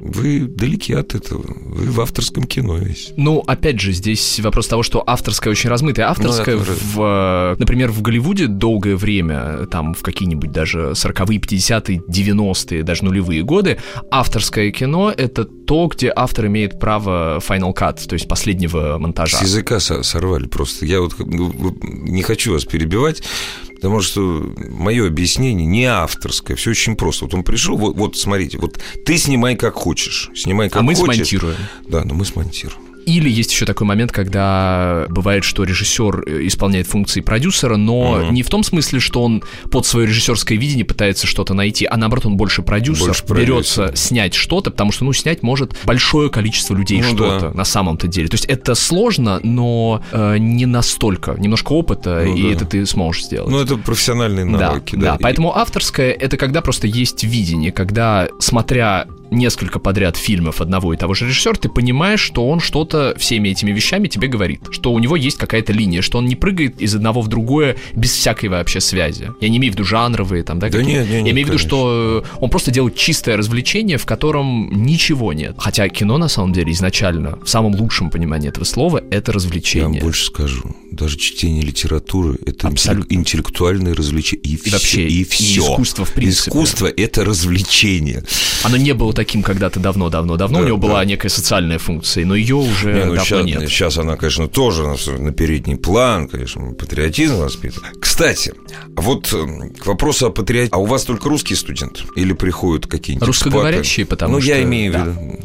[0.00, 1.44] Вы далеки от этого.
[1.46, 3.12] Вы в авторском кино весь.
[3.16, 6.06] Ну, опять же, здесь вопрос того, что авторское очень размытое.
[6.08, 12.82] Авторское, Ну, в, например, в Голливуде долгое время, там в какие-нибудь даже 40-е, 50-е, 90-е,
[12.82, 13.76] даже нулевые годы,
[14.10, 19.36] авторское кино— это то, где автор имеет право final cut, то есть последнего монтажа.
[19.36, 20.86] С языка со- сорвали просто.
[20.86, 23.22] Я вот ну, не хочу вас перебивать,
[23.80, 24.20] потому что
[24.68, 27.24] мое объяснение не авторское, все очень просто.
[27.24, 30.94] Вот он пришел, вот, вот смотрите, вот ты снимай как хочешь, снимай как А мы
[30.94, 31.14] хочешь.
[31.16, 31.56] смонтируем.
[31.88, 32.89] Да, но мы смонтируем.
[33.06, 38.34] Или есть еще такой момент, когда бывает, что режиссер э, исполняет функции продюсера, но Мгм.
[38.34, 42.26] не в том смысле, что он под свое режиссерское видение пытается что-то найти, а наоборот,
[42.26, 43.46] он больше продюсер, Больше продюсер.
[43.54, 47.50] берется снять что-то, потому что, ну, снять может большое количество людей Ну что-то да.
[47.54, 48.28] на самом-то деле.
[48.28, 51.34] То есть это сложно, но э, не настолько.
[51.38, 52.48] Немножко опыта, Ну и да.
[52.50, 53.50] это ты сможешь сделать.
[53.50, 54.94] Ну, это профессиональные навыки.
[54.96, 55.16] Да, да.
[55.16, 60.96] И- Поэтому авторское это когда просто есть видение, когда, смотря несколько подряд фильмов одного и
[60.96, 64.98] того же режиссера, ты понимаешь, что он что-то всеми этими вещами тебе говорит, что у
[64.98, 68.80] него есть какая-то линия, что он не прыгает из одного в другое без всякой вообще
[68.80, 69.30] связи.
[69.40, 70.68] Я не имею в виду жанровые там, да?
[70.68, 74.06] Да нет, нет, Я имею в виду, что э, он просто делает чистое развлечение, в
[74.06, 75.54] котором ничего нет.
[75.58, 79.34] Хотя кино на самом деле изначально, в самом лучшем понимании этого слова, это Я вам
[79.36, 80.00] развлечение.
[80.02, 80.76] больше скажу.
[80.90, 83.12] Даже чтение литературы– это Абсолютно.
[83.14, 84.44] интеллек- интеллектуальное развлечение.
[84.44, 85.60] И, И вообще, и и все.
[85.60, 86.50] искусство в принципе.
[86.50, 88.24] Искусство– это развлечение.
[88.64, 90.58] Оно не было таким когда-то давно-давно-давно.
[90.60, 90.88] Да, у него да.
[90.88, 93.68] была некая социальная функция, но ее уже Не, ну, давно щас, нет.
[93.68, 97.98] сейчас она, конечно, тоже на, на передний план, конечно, патриотизм воспитывает.
[98.00, 98.54] Кстати,
[98.96, 100.74] вот э, к вопросу о патриотизме.
[100.74, 102.00] А у вас только русские студенты?
[102.16, 104.08] Или приходят какие-нибудь Русскоговорящие, экспаты?
[104.08, 104.50] потому ну, что...
[104.50, 105.04] я имею в да.
[105.04, 105.38] виду...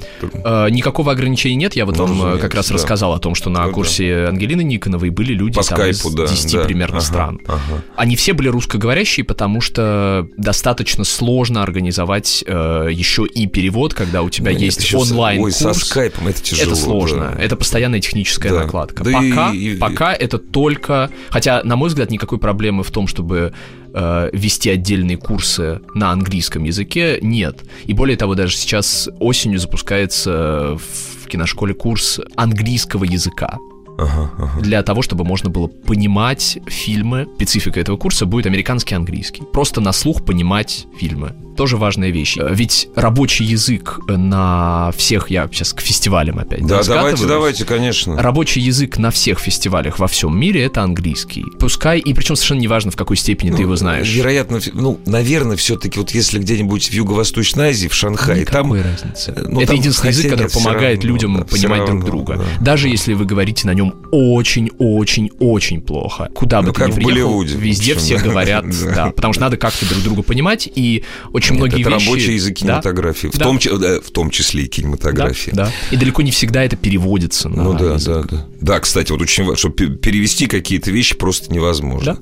[0.45, 1.75] Э, Никакого ограничения нет.
[1.75, 2.75] Я вот Ну, вам э, как раз да.
[2.75, 3.73] рассказал о том, что на Ну, да.
[3.73, 6.27] курсе Ангелины Никоновой были люди По там, скайпу, из да.
[6.27, 6.63] 10 да.
[6.63, 7.41] примерно Ага, стран.
[7.45, 7.83] ага.
[7.97, 14.29] Они все были русскоговорящие, потому что достаточно сложно организовать э, еще и перевод, когда у
[14.29, 16.71] тебя Ну, есть онлайн Ой, со скайпом это тяжело.
[16.71, 17.33] это сложно.
[17.35, 17.41] да.
[17.43, 18.59] Это постоянная техническая Да.
[18.61, 19.03] накладка.
[19.03, 21.09] Да пока, и- пока это только.
[21.29, 23.53] Хотя, на мой взгляд, никакой проблемы в том, чтобы
[23.97, 27.63] э, вести отдельные курсы на английском языке, нет.
[27.85, 33.57] И более того, даже сейчас осенью запускается в киношколе курс английского языка.
[33.97, 34.61] Ага, ага.
[34.61, 37.27] Для того, чтобы можно было понимать фильмы.
[37.35, 39.43] Специфика этого курса будет американский и английский.
[39.53, 41.33] Просто на слух понимать фильмы.
[41.55, 42.35] Тоже важная вещь.
[42.37, 48.21] Э, Ведь рабочий язык на всех, я сейчас к фестивалям опять Да, давайте, давайте, конечно.
[48.21, 51.45] Рабочий язык на всех фестивалях во всем мире это английский.
[51.57, 54.13] Пускай, и причем совершенно неважно, в какой степени ты его знаешь.
[54.13, 58.67] Вероятно, ну, наверное, все-таки вот если где-нибудь в Юго-Восточной Азии, в Шанхае, там...
[58.67, 59.33] Никакой разницы.
[59.35, 62.35] э, ну, это там, единственный язык, который помогает равно, людям да, понимать друг равно, друга.
[62.35, 62.65] да.
[62.65, 66.29] Даже если вы говорите на нем очень-очень-очень плохо.
[66.33, 69.11] Куда бы Ну, ты как ни в приехал, Болливуде, везде в все говорят, Да.
[69.11, 72.05] Потому что надо как-то друг друга понимать, и очень многие это вещи...
[72.05, 75.51] рабочий язык Да, кинематографии, в, том, да, в том числе и кинематографии.
[75.51, 75.71] да.
[75.91, 78.45] И далеко не всегда это переводится Ну да, да, да.
[78.61, 82.17] Да, кстати, вот очень важно, чтобы пе- перевести какие-то вещи просто невозможно.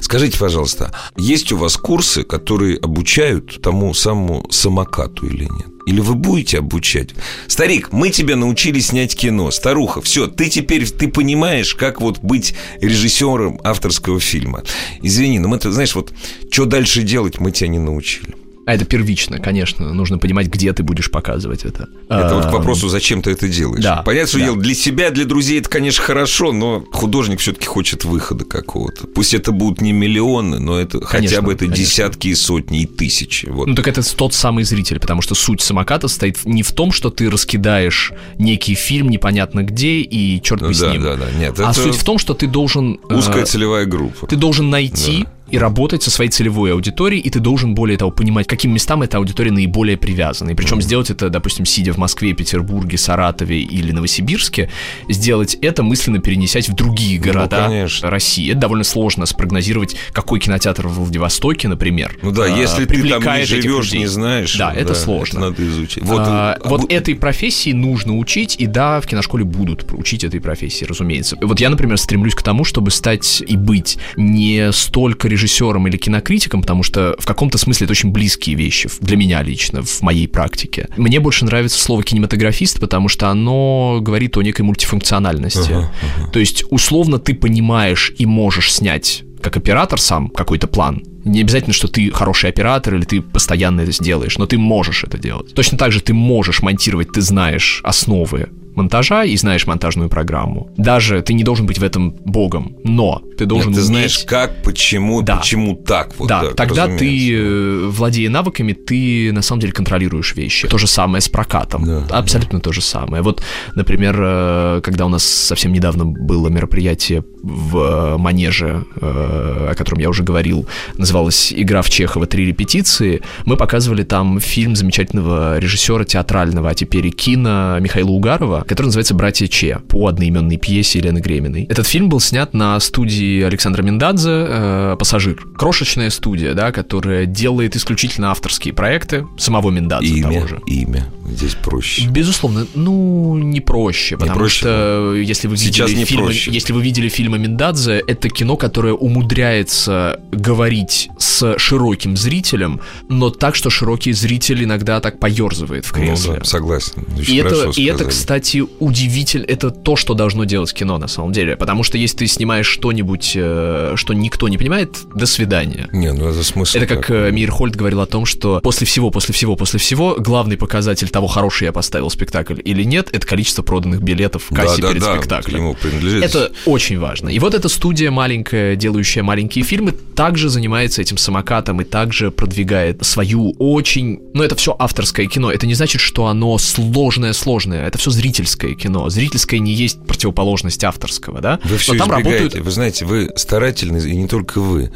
[0.00, 5.66] Скажите, пожалуйста, есть у вас курсы, которые обучают тому самому самокату или нет?
[5.86, 7.10] Или вы будете обучать?
[7.46, 9.50] Старик, мы тебя научили снять кино.
[9.50, 14.62] Старуха, все, ты теперь ты понимаешь, как вот быть режиссером авторского фильма.
[15.02, 16.12] Извини, но мы, ты знаешь, вот
[16.50, 18.43] что дальше делать, мы тебя не научили.
[18.66, 19.92] А это первично, конечно.
[19.92, 21.88] Нужно понимать, где ты будешь показывать это.
[22.08, 23.82] Это вот к А, вопросу, зачем ты это делаешь.
[23.82, 24.60] да, Понятно, что да.
[24.60, 29.06] для себя, для друзей это, конечно, хорошо, но художник все-таки хочет выхода какого-то.
[29.06, 31.84] Пусть это будут не миллионы, но это хотя Конечно, бы это конечно.
[31.84, 33.46] десятки и сотни и тысячи.
[33.46, 33.66] Вот.
[33.66, 37.10] Ну так это тот самый зритель, потому что суть самоката стоит не в том, что
[37.10, 41.02] ты раскидаешь некий фильм непонятно где и черт бы Ну с да, ним.
[41.02, 41.30] да, да.
[41.38, 44.26] Нет, а это суть в том, что ты должен э, узкая целевая группа.
[44.26, 48.46] ты должен найти и работать со своей целевой аудиторией, и ты должен, более того, понимать,
[48.46, 50.50] к каким местам эта аудитория наиболее привязана.
[50.50, 54.70] И причем сделать это, допустим, сидя в Москве, Петербурге, Саратове или Новосибирске,
[55.08, 58.10] сделать это мысленно перенесясь в другие города Ну, конечно.
[58.10, 58.50] России.
[58.50, 62.16] Это довольно сложно спрогнозировать, какой кинотеатр в Владивостоке, например.
[62.22, 64.56] Ну да, а, если ты там не живешь, не знаешь.
[64.56, 65.38] Да, это сложно.
[65.38, 66.02] Это надо изучить.
[66.02, 70.24] Вот, А, а вот вы- этой профессии нужно учить, и да, в киношколе будут учить
[70.24, 71.36] этой профессии, разумеется.
[71.40, 75.43] Вот я, например, стремлюсь к тому, чтобы стать и быть не столько режиссером
[75.86, 80.02] или кинокритиком, потому что в каком-то смысле это очень близкие вещи для меня лично, в
[80.02, 80.88] моей практике.
[80.96, 85.72] Мне больше нравится слово кинематографист, потому что оно говорит о некой мультифункциональности.
[85.72, 85.92] Ага,
[86.32, 91.02] То есть, условно, ты понимаешь и можешь снять как оператор сам какой-то план.
[91.24, 95.18] Не обязательно, что ты хороший оператор или ты постоянно это сделаешь, но ты можешь это
[95.18, 95.54] делать.
[95.54, 100.70] Точно так же ты можешь монтировать, ты знаешь основы монтажа и знаешь монтажную программу.
[100.76, 103.86] Даже ты не должен быть в этом богом, но ты должен Нет, ты уметь...
[103.88, 105.36] знаешь, как, почему, Да.
[105.36, 106.14] почему так.
[106.18, 107.42] Вот, да, так, тогда ты, разумеется.
[107.42, 110.68] э, владея навыками, ты на самом деле контролируешь вещи.
[110.68, 111.84] То же самое с прокатом.
[111.84, 113.22] Да, Абсолютно то же самое.
[113.22, 113.42] Вот,
[113.74, 120.00] например, э, когда у нас совсем недавно было мероприятие в э, Манеже, э, о котором
[120.00, 122.26] я уже говорил, называлось «Игра в Чехова.
[122.26, 128.63] Три репетиции», мы показывали там фильм замечательного режиссера театрального, а теперь и кино Михаила Угарова,
[128.66, 131.64] который называется «Братья Че» по одноименной пьесе Елены Греминой.
[131.64, 135.36] Этот фильм был снят на студии Александра Миндадзе э, «Пассажир».
[135.56, 140.60] Крошечная студия, да, которая делает исключительно авторские проекты самого Миндадзе имя, того же.
[140.66, 141.06] имя.
[141.28, 142.06] Здесь проще.
[142.08, 146.50] Безусловно, ну не проще, потому проще, что если вы видели не фильмы, проще.
[146.50, 153.54] если вы видели фильмы Миндадзе, это кино, которое умудряется говорить с широким зрителем, но так,
[153.54, 156.34] что широкий зритель иногда так поерзывает в Ну кресле.
[156.38, 157.04] да, согласен.
[157.18, 158.10] Очень И это, и это, сказали.
[158.54, 159.44] Кстати, удивительно.
[159.44, 161.56] Это то, что должно делать кино на самом деле.
[161.56, 165.88] Потому что если ты снимаешь что-нибудь, э, что никто не понимает, до свидания.
[165.92, 166.78] Не, ну это смысл.
[166.78, 170.56] Это как э, Мейерхольд говорил о том, что после всего, после всего, после всего, главный
[170.56, 174.88] показатель того, хороший я поставил спектакль или нет, это количество проданных билетов в кассе да,
[174.88, 175.58] перед да, спектаклем.
[175.58, 176.24] ему принадлежит.
[176.24, 177.28] Это очень важно.
[177.28, 183.04] И вот эта студия маленькая, делающая маленькие фильмы, также занимается этим самокатом и также продвигает
[183.04, 184.20] свою очень...
[184.34, 185.50] Но это все авторское кино.
[185.50, 187.86] Это не значит, что оно сложное-сложное.
[187.86, 188.10] Это все
[188.44, 189.08] зрительское кино.
[189.08, 191.58] Зрительское не есть противоположность авторского, да?
[191.64, 192.38] Вы все там избегаете.
[192.42, 192.64] работают...
[192.66, 194.92] Вы знаете, вы старательны, и не только вы.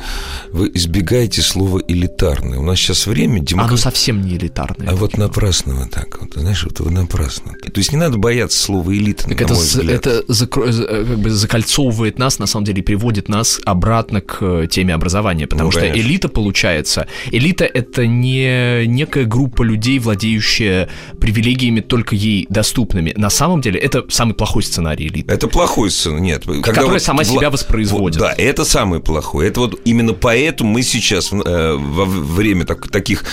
[0.52, 2.58] Вы избегаете слова элитарное.
[2.58, 3.82] У нас сейчас время Оно демократии.
[3.82, 4.88] совсем не элитарное.
[4.90, 7.52] А вот напрасно вы так вот, знаешь, вот вы напрасно.
[7.54, 10.06] То есть не надо бояться слова элита, Так на это, мой взгляд.
[10.06, 14.20] это закро- за- э, как бы закольцовывает нас, на самом деле, и приводит нас обратно
[14.20, 15.46] к э, теме образования.
[15.46, 16.00] Потому Ну, что конечно.
[16.00, 17.06] элита получается.
[17.32, 20.88] Элита это не некая группа людей, владеющая
[21.20, 23.12] привилегиями только ей доступными.
[23.16, 25.32] На самом деле, это самый плохой сценарий элиты.
[25.32, 26.44] Это плохой сцена, нет.
[26.44, 28.20] Когда Которая вот сама вла- себя воспроизводит.
[28.20, 29.48] Вот, да, это самое плохое.
[29.48, 33.24] Это вот именно поэтому мы сейчас э, во время так- таких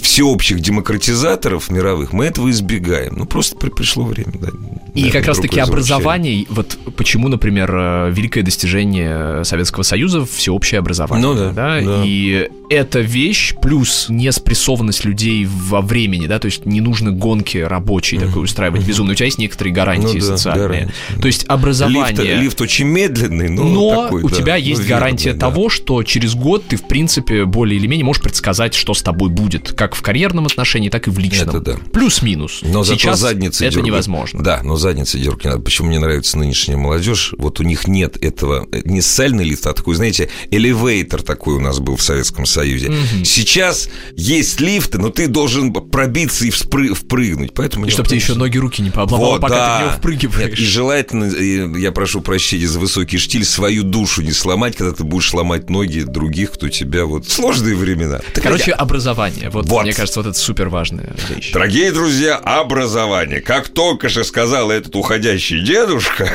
[0.00, 3.14] всеобщих демократизаторов мировых мы этого избегаем.
[3.16, 4.32] Ну, просто при- пришло время.
[4.40, 4.48] Да,
[4.94, 11.26] И Да, как раз-таки образование, вот почему, например, э, великое достижение Советского Союза всеобщее образование.
[11.26, 11.80] Ну да, да.
[12.04, 18.20] И эта вещь плюс неспрессованность людей во времени, да, то есть не нужно гонки рабочие
[18.20, 19.12] такой устраивать безумно.
[19.12, 20.68] У тебя есть некоторые гарантии Ну да, социальные.
[20.68, 21.20] гарантии, да.
[21.20, 22.36] То есть Лифт, образование.
[22.40, 25.40] лифт очень медленный, но, но такой, у да, тебя ну, есть верный, гарантия да.
[25.40, 29.30] того, что через год ты, в принципе, более или менее можешь предсказать, что с тобой
[29.30, 31.48] будет, как в карьерном отношении, так и в личном.
[31.48, 31.76] Это да.
[31.92, 32.60] Плюс-минус.
[32.62, 33.86] Но зато Сейчас задницы это дергать.
[33.86, 34.42] невозможно.
[34.42, 35.62] Да, но задницы дергать не надо.
[35.62, 37.34] Почему мне нравится нынешняя молодежь?
[37.38, 41.60] Вот у них нет этого, э, не социальный лифт, а такой, знаете, элевейтор такой у
[41.60, 42.92] нас был в Советском Союзе.
[43.24, 47.52] Сейчас есть лифты, но ты должен пробиться и вспры- впрыгнуть.
[47.54, 49.76] Поэтому И я чтобы тебе еще ноги, руки не пообломало, Вот, пока да.
[49.78, 50.50] ты в него впрыгиваешь.
[50.50, 55.04] Нет, и желательно, я прошу прощения за высокий штиль, свою душу не сломать, когда ты
[55.04, 57.28] будешь ломать ноги других, кто тебя вот...
[57.28, 58.20] Сложные времена.
[58.34, 59.50] Так, Короче, образование.
[59.50, 59.75] Вот, Вот.
[59.82, 61.52] Мне кажется, вот это супер важная вещь.
[61.52, 63.40] Дорогие друзья, образование.
[63.40, 66.28] Как только же сказал этот уходящий дедушка,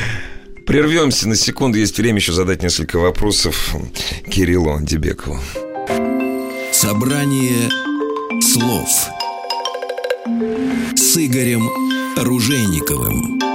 [0.66, 1.78] прервемся на секунду.
[1.78, 3.74] Есть время еще задать несколько вопросов
[4.30, 5.40] Кириллу Андибекову.
[6.72, 7.70] Собрание
[8.40, 8.88] слов
[10.94, 11.68] с Игорем
[12.16, 13.47] Ружейниковым.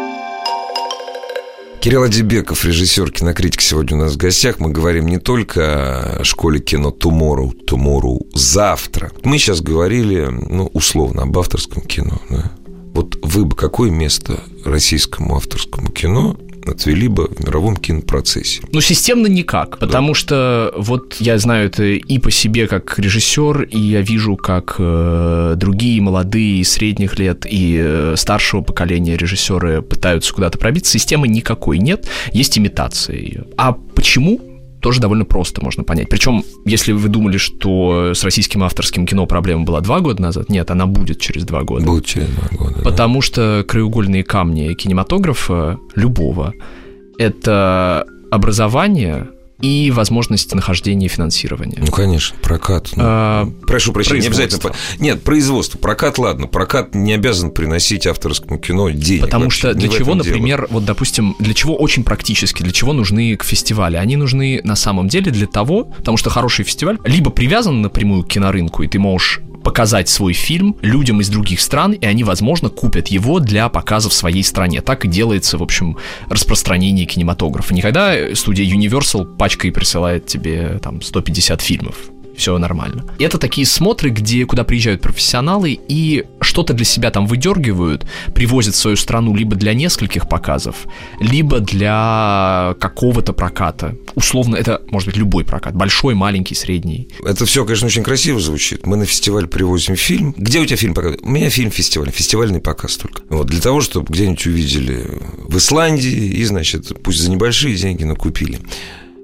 [1.84, 4.58] Кирилл Адибеков, режиссер, кинокритик, сегодня у нас в гостях.
[4.60, 9.12] Мы говорим не только о школе кино Tomorrow, Tomorrow, завтра.
[9.26, 12.22] Мы сейчас говорили, ну, условно, об авторском кино.
[12.30, 12.54] да.
[12.94, 18.62] Вот вы бы какое место российскому авторскому кино отвели бы в мировом кинопроцессе?
[18.72, 23.78] Ну, системно никак, потому что вот я знаю это и по себе как режиссер, и
[23.78, 30.34] я вижу, как э, другие молодые и средних лет и э, старшего поколения режиссеры пытаются
[30.34, 30.94] куда-то пробиться.
[30.94, 33.46] Системы никакой нет, есть имитация ее.
[33.58, 34.53] А почему?
[34.84, 36.10] Тоже довольно просто можно понять.
[36.10, 40.70] Причем, если вы думали, что с российским авторским кино проблема была два года назад, нет,
[40.72, 41.86] она будет через два года.
[41.86, 42.76] Будет через два года.
[42.76, 42.82] да.
[42.84, 46.54] Потому что краеугольные камни кинематографа любого–
[47.18, 49.30] это образование
[49.62, 51.78] и возможность нахождения финансирования.
[51.80, 52.90] Ну, конечно, прокат.
[52.96, 54.74] ну, А, Прошу прощения, не обязательно.
[55.00, 55.78] Нет, производство.
[55.78, 56.48] Прокат, ладно.
[56.48, 59.22] Прокат не обязан приносить авторскому кино денег.
[59.22, 60.34] Потому вообще, что для чего, этом дело.
[60.34, 64.00] например, вот, допустим, для чего очень практически, для чего нужны к фестивалю?
[64.00, 68.28] Они нужны на самом деле для того, потому что хороший фестиваль либо привязан напрямую к
[68.30, 73.08] кинорынку, и ты можешь показать свой фильм людям из других стран, и они, возможно, купят
[73.08, 74.82] его для показа в своей стране.
[74.82, 75.98] Так и делается, в общем,
[76.30, 77.74] распространение кинематографа.
[77.74, 82.13] Никогда студия Universal пачкой присылает тебе там 150 фильмов.
[82.36, 83.06] Все нормально.
[83.20, 88.78] Это такие смотры, где, куда приезжают профессионалы, и что-то для себя там выдергивают, привозят в
[88.78, 90.88] свою страну либо для нескольких показов,
[91.20, 93.96] либо для какого-то проката.
[94.16, 97.10] Условно, это может быть любой прокат, большой, маленький, средний.
[97.24, 98.86] Это все, конечно, очень красиво звучит.
[98.86, 100.34] Мы на фестиваль привозим фильм.
[100.38, 101.26] Где у тебя фильм показывают?
[101.26, 103.22] У меня фильм фестиваль, фестивальный показ только.
[103.30, 108.16] Вот, для того, чтобы где-нибудь увидели в Исландии и, значит, пусть за небольшие деньги, но
[108.16, 108.60] купили.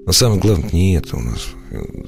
[0.05, 1.49] Но самое главное, не это у нас.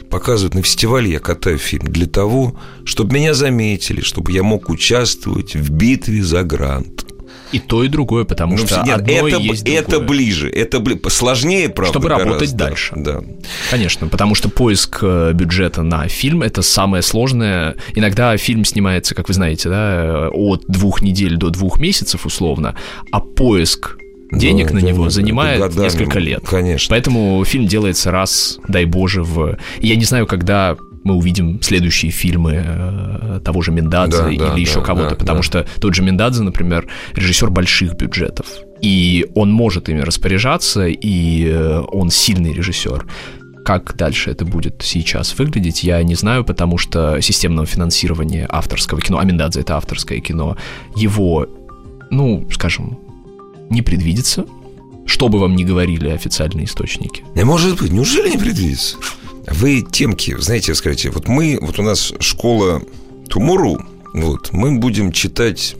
[0.09, 5.55] Показывают на фестивале, я катаю фильм для того, чтобы меня заметили, чтобы я мог участвовать
[5.55, 7.05] в битве за грант.
[7.51, 9.81] И то, и другое, потому ну, что нет, одно это, есть другое.
[9.81, 10.99] это ближе, это бли...
[11.09, 12.25] сложнее, правда, Чтобы гораздо.
[12.25, 12.93] работать дальше.
[12.95, 13.21] Да.
[13.69, 17.75] Конечно, потому что поиск э, бюджета на фильм– это самое сложное.
[17.93, 22.75] Иногда фильм снимается, как вы знаете, да, от двух недель до двух месяцев условно,
[23.11, 23.97] а поиск
[24.31, 26.43] денег да, на него занимает годами, несколько лет.
[26.47, 26.87] Конечно.
[26.89, 29.57] Поэтому фильм делается раз, дай боже, в...
[29.79, 34.55] Я не знаю, когда мы увидим следующие фильмы э, того же Миндадзе да, или да,
[34.55, 35.43] еще да, кого-то, да, потому да.
[35.43, 38.47] что тот же Миндадзе, например, режиссер больших бюджетов,
[38.81, 43.05] и он может ими распоряжаться, и э, он сильный режиссер.
[43.65, 49.19] Как дальше это будет сейчас выглядеть, я не знаю, потому что системного финансирования авторского кино,
[49.19, 50.57] а Миндадзе это авторское кино,
[50.95, 51.47] его,
[52.09, 52.99] ну, скажем,
[53.71, 54.45] не предвидится,
[55.05, 57.23] что бы вам ни говорили официальные источники.
[57.35, 58.97] Не может быть, неужели не предвидится?
[59.47, 62.81] Вы темки, знаете, скажите, вот мы, вот у нас школа
[63.27, 65.75] Tomorrow, вот, мы будем читать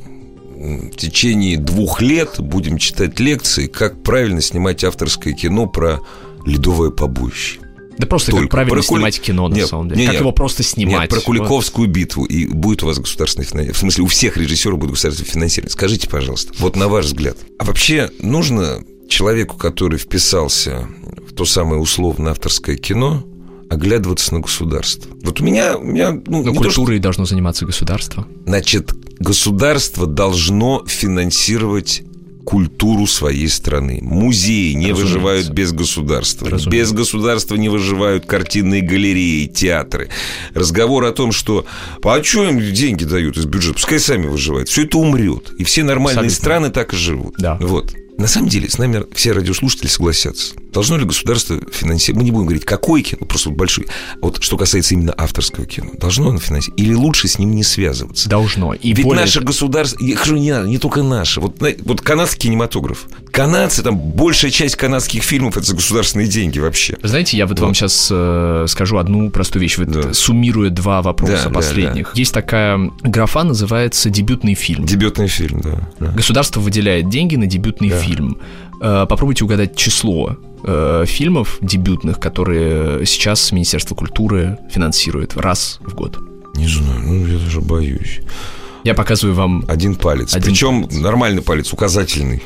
[0.62, 6.02] в течение двух лет будем читать лекции, как правильно снимать авторское кино про
[6.46, 7.61] ледовое побоище.
[7.98, 8.46] Да просто Только.
[8.46, 9.26] как правильно про снимать Кули...
[9.28, 10.00] кино, на нет, самом деле.
[10.00, 11.02] Нет, как нет, его просто снимать.
[11.02, 11.96] Нет, про Куликовскую вот.
[11.96, 12.26] битву.
[12.26, 13.74] И будет у вас государственное финансирование.
[13.74, 15.72] В смысле, у всех режиссеров будет государственное финансирование.
[15.72, 17.38] Скажите, пожалуйста, вот на ваш взгляд.
[17.60, 20.88] А вообще нужно человеку, который вписался
[21.30, 23.26] в то самое условно авторское кино,
[23.70, 25.10] оглядываться на государство.
[25.24, 25.78] Вот у меня...
[25.78, 27.04] У меня ну, Но культурой то, что...
[27.04, 28.28] должно заниматься государство.
[28.46, 32.04] Значит, государство должно финансировать
[32.44, 34.00] культуру своей страны.
[34.02, 35.04] Музеи не Разумеется.
[35.04, 36.50] выживают без государства.
[36.50, 36.70] Разумеется.
[36.70, 40.10] Без государства не выживают картинные галереи, театры.
[40.54, 41.66] Разговор о том, что
[42.04, 44.70] а что им деньги дают из бюджета, пускай сами выживают.
[44.70, 45.52] Все это умрет.
[45.58, 46.36] И все нормальные Абсолютно.
[46.36, 47.36] страны так и живут.
[47.38, 47.58] Да.
[47.60, 47.94] Вот.
[48.22, 50.53] На самом деле, с нами все радиослушатели согласятся.
[50.72, 52.19] Должно ли государство финансировать?
[52.19, 53.88] Мы не будем говорить, какой кино, просто вот большой.
[54.22, 55.89] Вот что касается именно авторского кино.
[55.97, 56.80] Должно оно финансировать?
[56.80, 58.30] Или лучше с ним не связываться?
[58.30, 58.76] Должно.
[58.76, 59.22] И Ведь более...
[59.22, 60.05] наше государство...
[60.05, 61.41] Я скажу, не не только наше.
[61.41, 63.07] Вот, вот канадский кинематограф.
[63.32, 66.97] Канадцы, там большая часть канадских фильмов это за государственные деньги вообще.
[67.01, 67.65] Знаете, я вот, вот.
[67.65, 70.13] вам сейчас э, скажу одну простую вещь, вот, да.
[70.13, 72.07] суммируя два вопроса да, последних.
[72.07, 72.19] Да, да.
[72.19, 74.86] Есть такая графа, называется дебютный фильм.
[74.86, 75.89] Дебютный фильм, да.
[75.99, 76.07] да.
[76.11, 77.97] Государство выделяет деньги на дебютный да.
[77.97, 78.38] фильм.
[78.82, 86.19] Э, попробуйте угадать число э, фильмов дебютных, которые сейчас Министерство культуры финансирует раз в год.
[86.55, 88.19] Не знаю, ну я даже боюсь.
[88.84, 89.63] Я показываю вам...
[89.67, 90.34] Один палец.
[90.34, 90.99] Один Причем палец.
[90.99, 92.41] нормальный палец, указательный.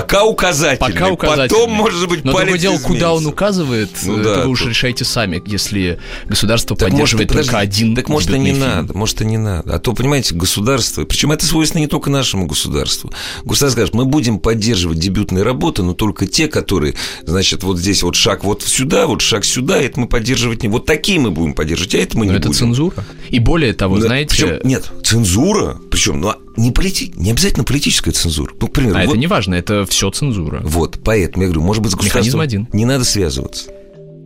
[0.00, 0.92] Пока указательный.
[0.92, 1.48] Пока указательный.
[1.48, 4.68] Потом, может быть, Но палец дело, куда он указывает, ну, да, вы уж тут...
[4.68, 8.60] решаете сами, если государство так поддерживает может, только один Так может, и не фильм.
[8.60, 9.74] надо, может, и не надо.
[9.74, 13.10] А то, понимаете, государство, причем это свойственно не только нашему государству.
[13.44, 16.94] Государство скажет, мы будем поддерживать дебютные работы, но только те, которые,
[17.24, 20.68] значит, вот здесь вот шаг вот сюда, вот шаг сюда, это мы поддерживать не...
[20.68, 22.58] Вот такие мы будем поддерживать, а это мы но не это будем.
[22.58, 23.04] цензура.
[23.30, 24.34] И более того, да, знаете...
[24.34, 27.12] Причем, нет, цензура, причем, ну, а не, полити...
[27.16, 28.52] не обязательно политическая цензура.
[28.60, 29.10] Ну, к примеру, а вот...
[29.10, 30.60] это не важно, это все цензура.
[30.64, 32.68] Вот, поэтому я говорю, может быть, с государством один.
[32.72, 33.70] не надо связываться.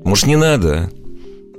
[0.05, 0.91] Может, не надо?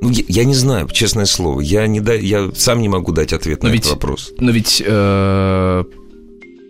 [0.01, 1.61] Ну, я, я не знаю, честное слово.
[1.61, 4.31] Я, не да, я сам не могу дать ответ но на ведь, этот вопрос.
[4.39, 5.83] Но ведь э,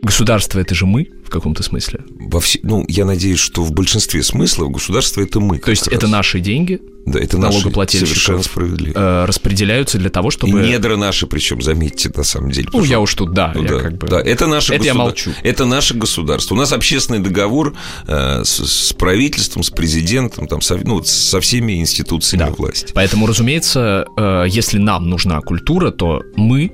[0.02, 2.02] государство это же мы каком-то смысле.
[2.20, 5.60] Во все, ну, я надеюсь, что в большинстве смыслов государство это мы.
[5.60, 10.62] То есть это наши деньги, да, это налогоплательщиков э, распределяются для того, чтобы...
[10.62, 12.70] И недра наши, причем, заметьте, на самом деле.
[12.72, 14.08] Ну, я уж тут, да, ну, я да, как бы...
[14.08, 14.96] Да, это наше это государ...
[14.96, 15.32] я молчу.
[15.44, 16.54] Это наше государство.
[16.54, 17.76] У нас общественный договор
[18.08, 22.52] э, с, с правительством, с президентом, там, со, ну, со всеми институциями да.
[22.52, 22.92] власти.
[22.94, 26.72] Поэтому, разумеется, э, если нам нужна культура, то мы,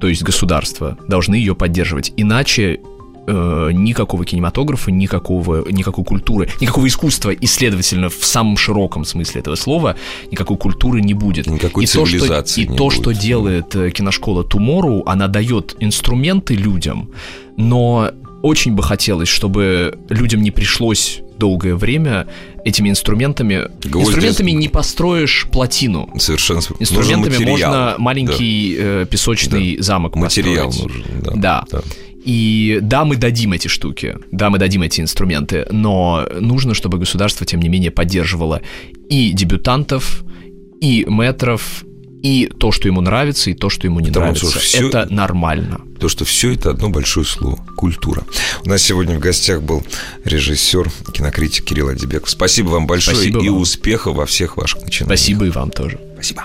[0.00, 2.12] то есть государство, должны ее поддерживать.
[2.16, 2.78] Иначе
[3.26, 9.56] э, никакого кинематографа, никакого, никакой культуры, никакого искусства, и, следовательно, в самом широком смысле этого
[9.56, 9.96] слова,
[10.30, 11.46] никакой культуры не будет.
[11.46, 12.98] Никакой и цивилизации то, что, И то, будет.
[12.98, 17.10] что делает э, киношкола Tomorrow, она дает инструменты людям,
[17.56, 18.10] но
[18.42, 22.26] очень бы хотелось, чтобы людям не пришлось долгое время
[22.64, 23.68] этими инструментами.
[23.84, 24.08] Гвозди...
[24.08, 26.08] Инструментами не построишь плотину.
[26.18, 26.60] Совершенно.
[26.78, 28.82] Инструментами можно маленький да.
[28.82, 29.82] э, песочный да.
[29.82, 30.96] замок Материал построить.
[30.96, 31.22] нужен.
[31.22, 31.32] Да.
[31.34, 31.64] да.
[31.70, 31.82] да.
[32.26, 37.46] И да, мы дадим эти штуки, да, мы дадим эти инструменты, но нужно, чтобы государство,
[37.46, 38.60] тем не менее, поддерживало
[39.08, 40.24] и дебютантов,
[40.80, 41.84] и метров,
[42.24, 44.50] и то, что ему нравится, и то, что ему не Потому нравится.
[44.50, 45.80] что всё- Это нормально.
[46.00, 48.24] То, что все это одно большое слово– культура.
[48.64, 49.84] У нас сегодня в гостях был
[50.24, 52.28] режиссер, кинокритик Кирилл Адибеков.
[52.28, 53.60] Спасибо вам большое Спасибо и вам.
[53.60, 55.16] успехов во всех ваших начинаниях.
[55.18, 56.00] Спасибо и вам тоже.
[56.14, 56.44] Спасибо.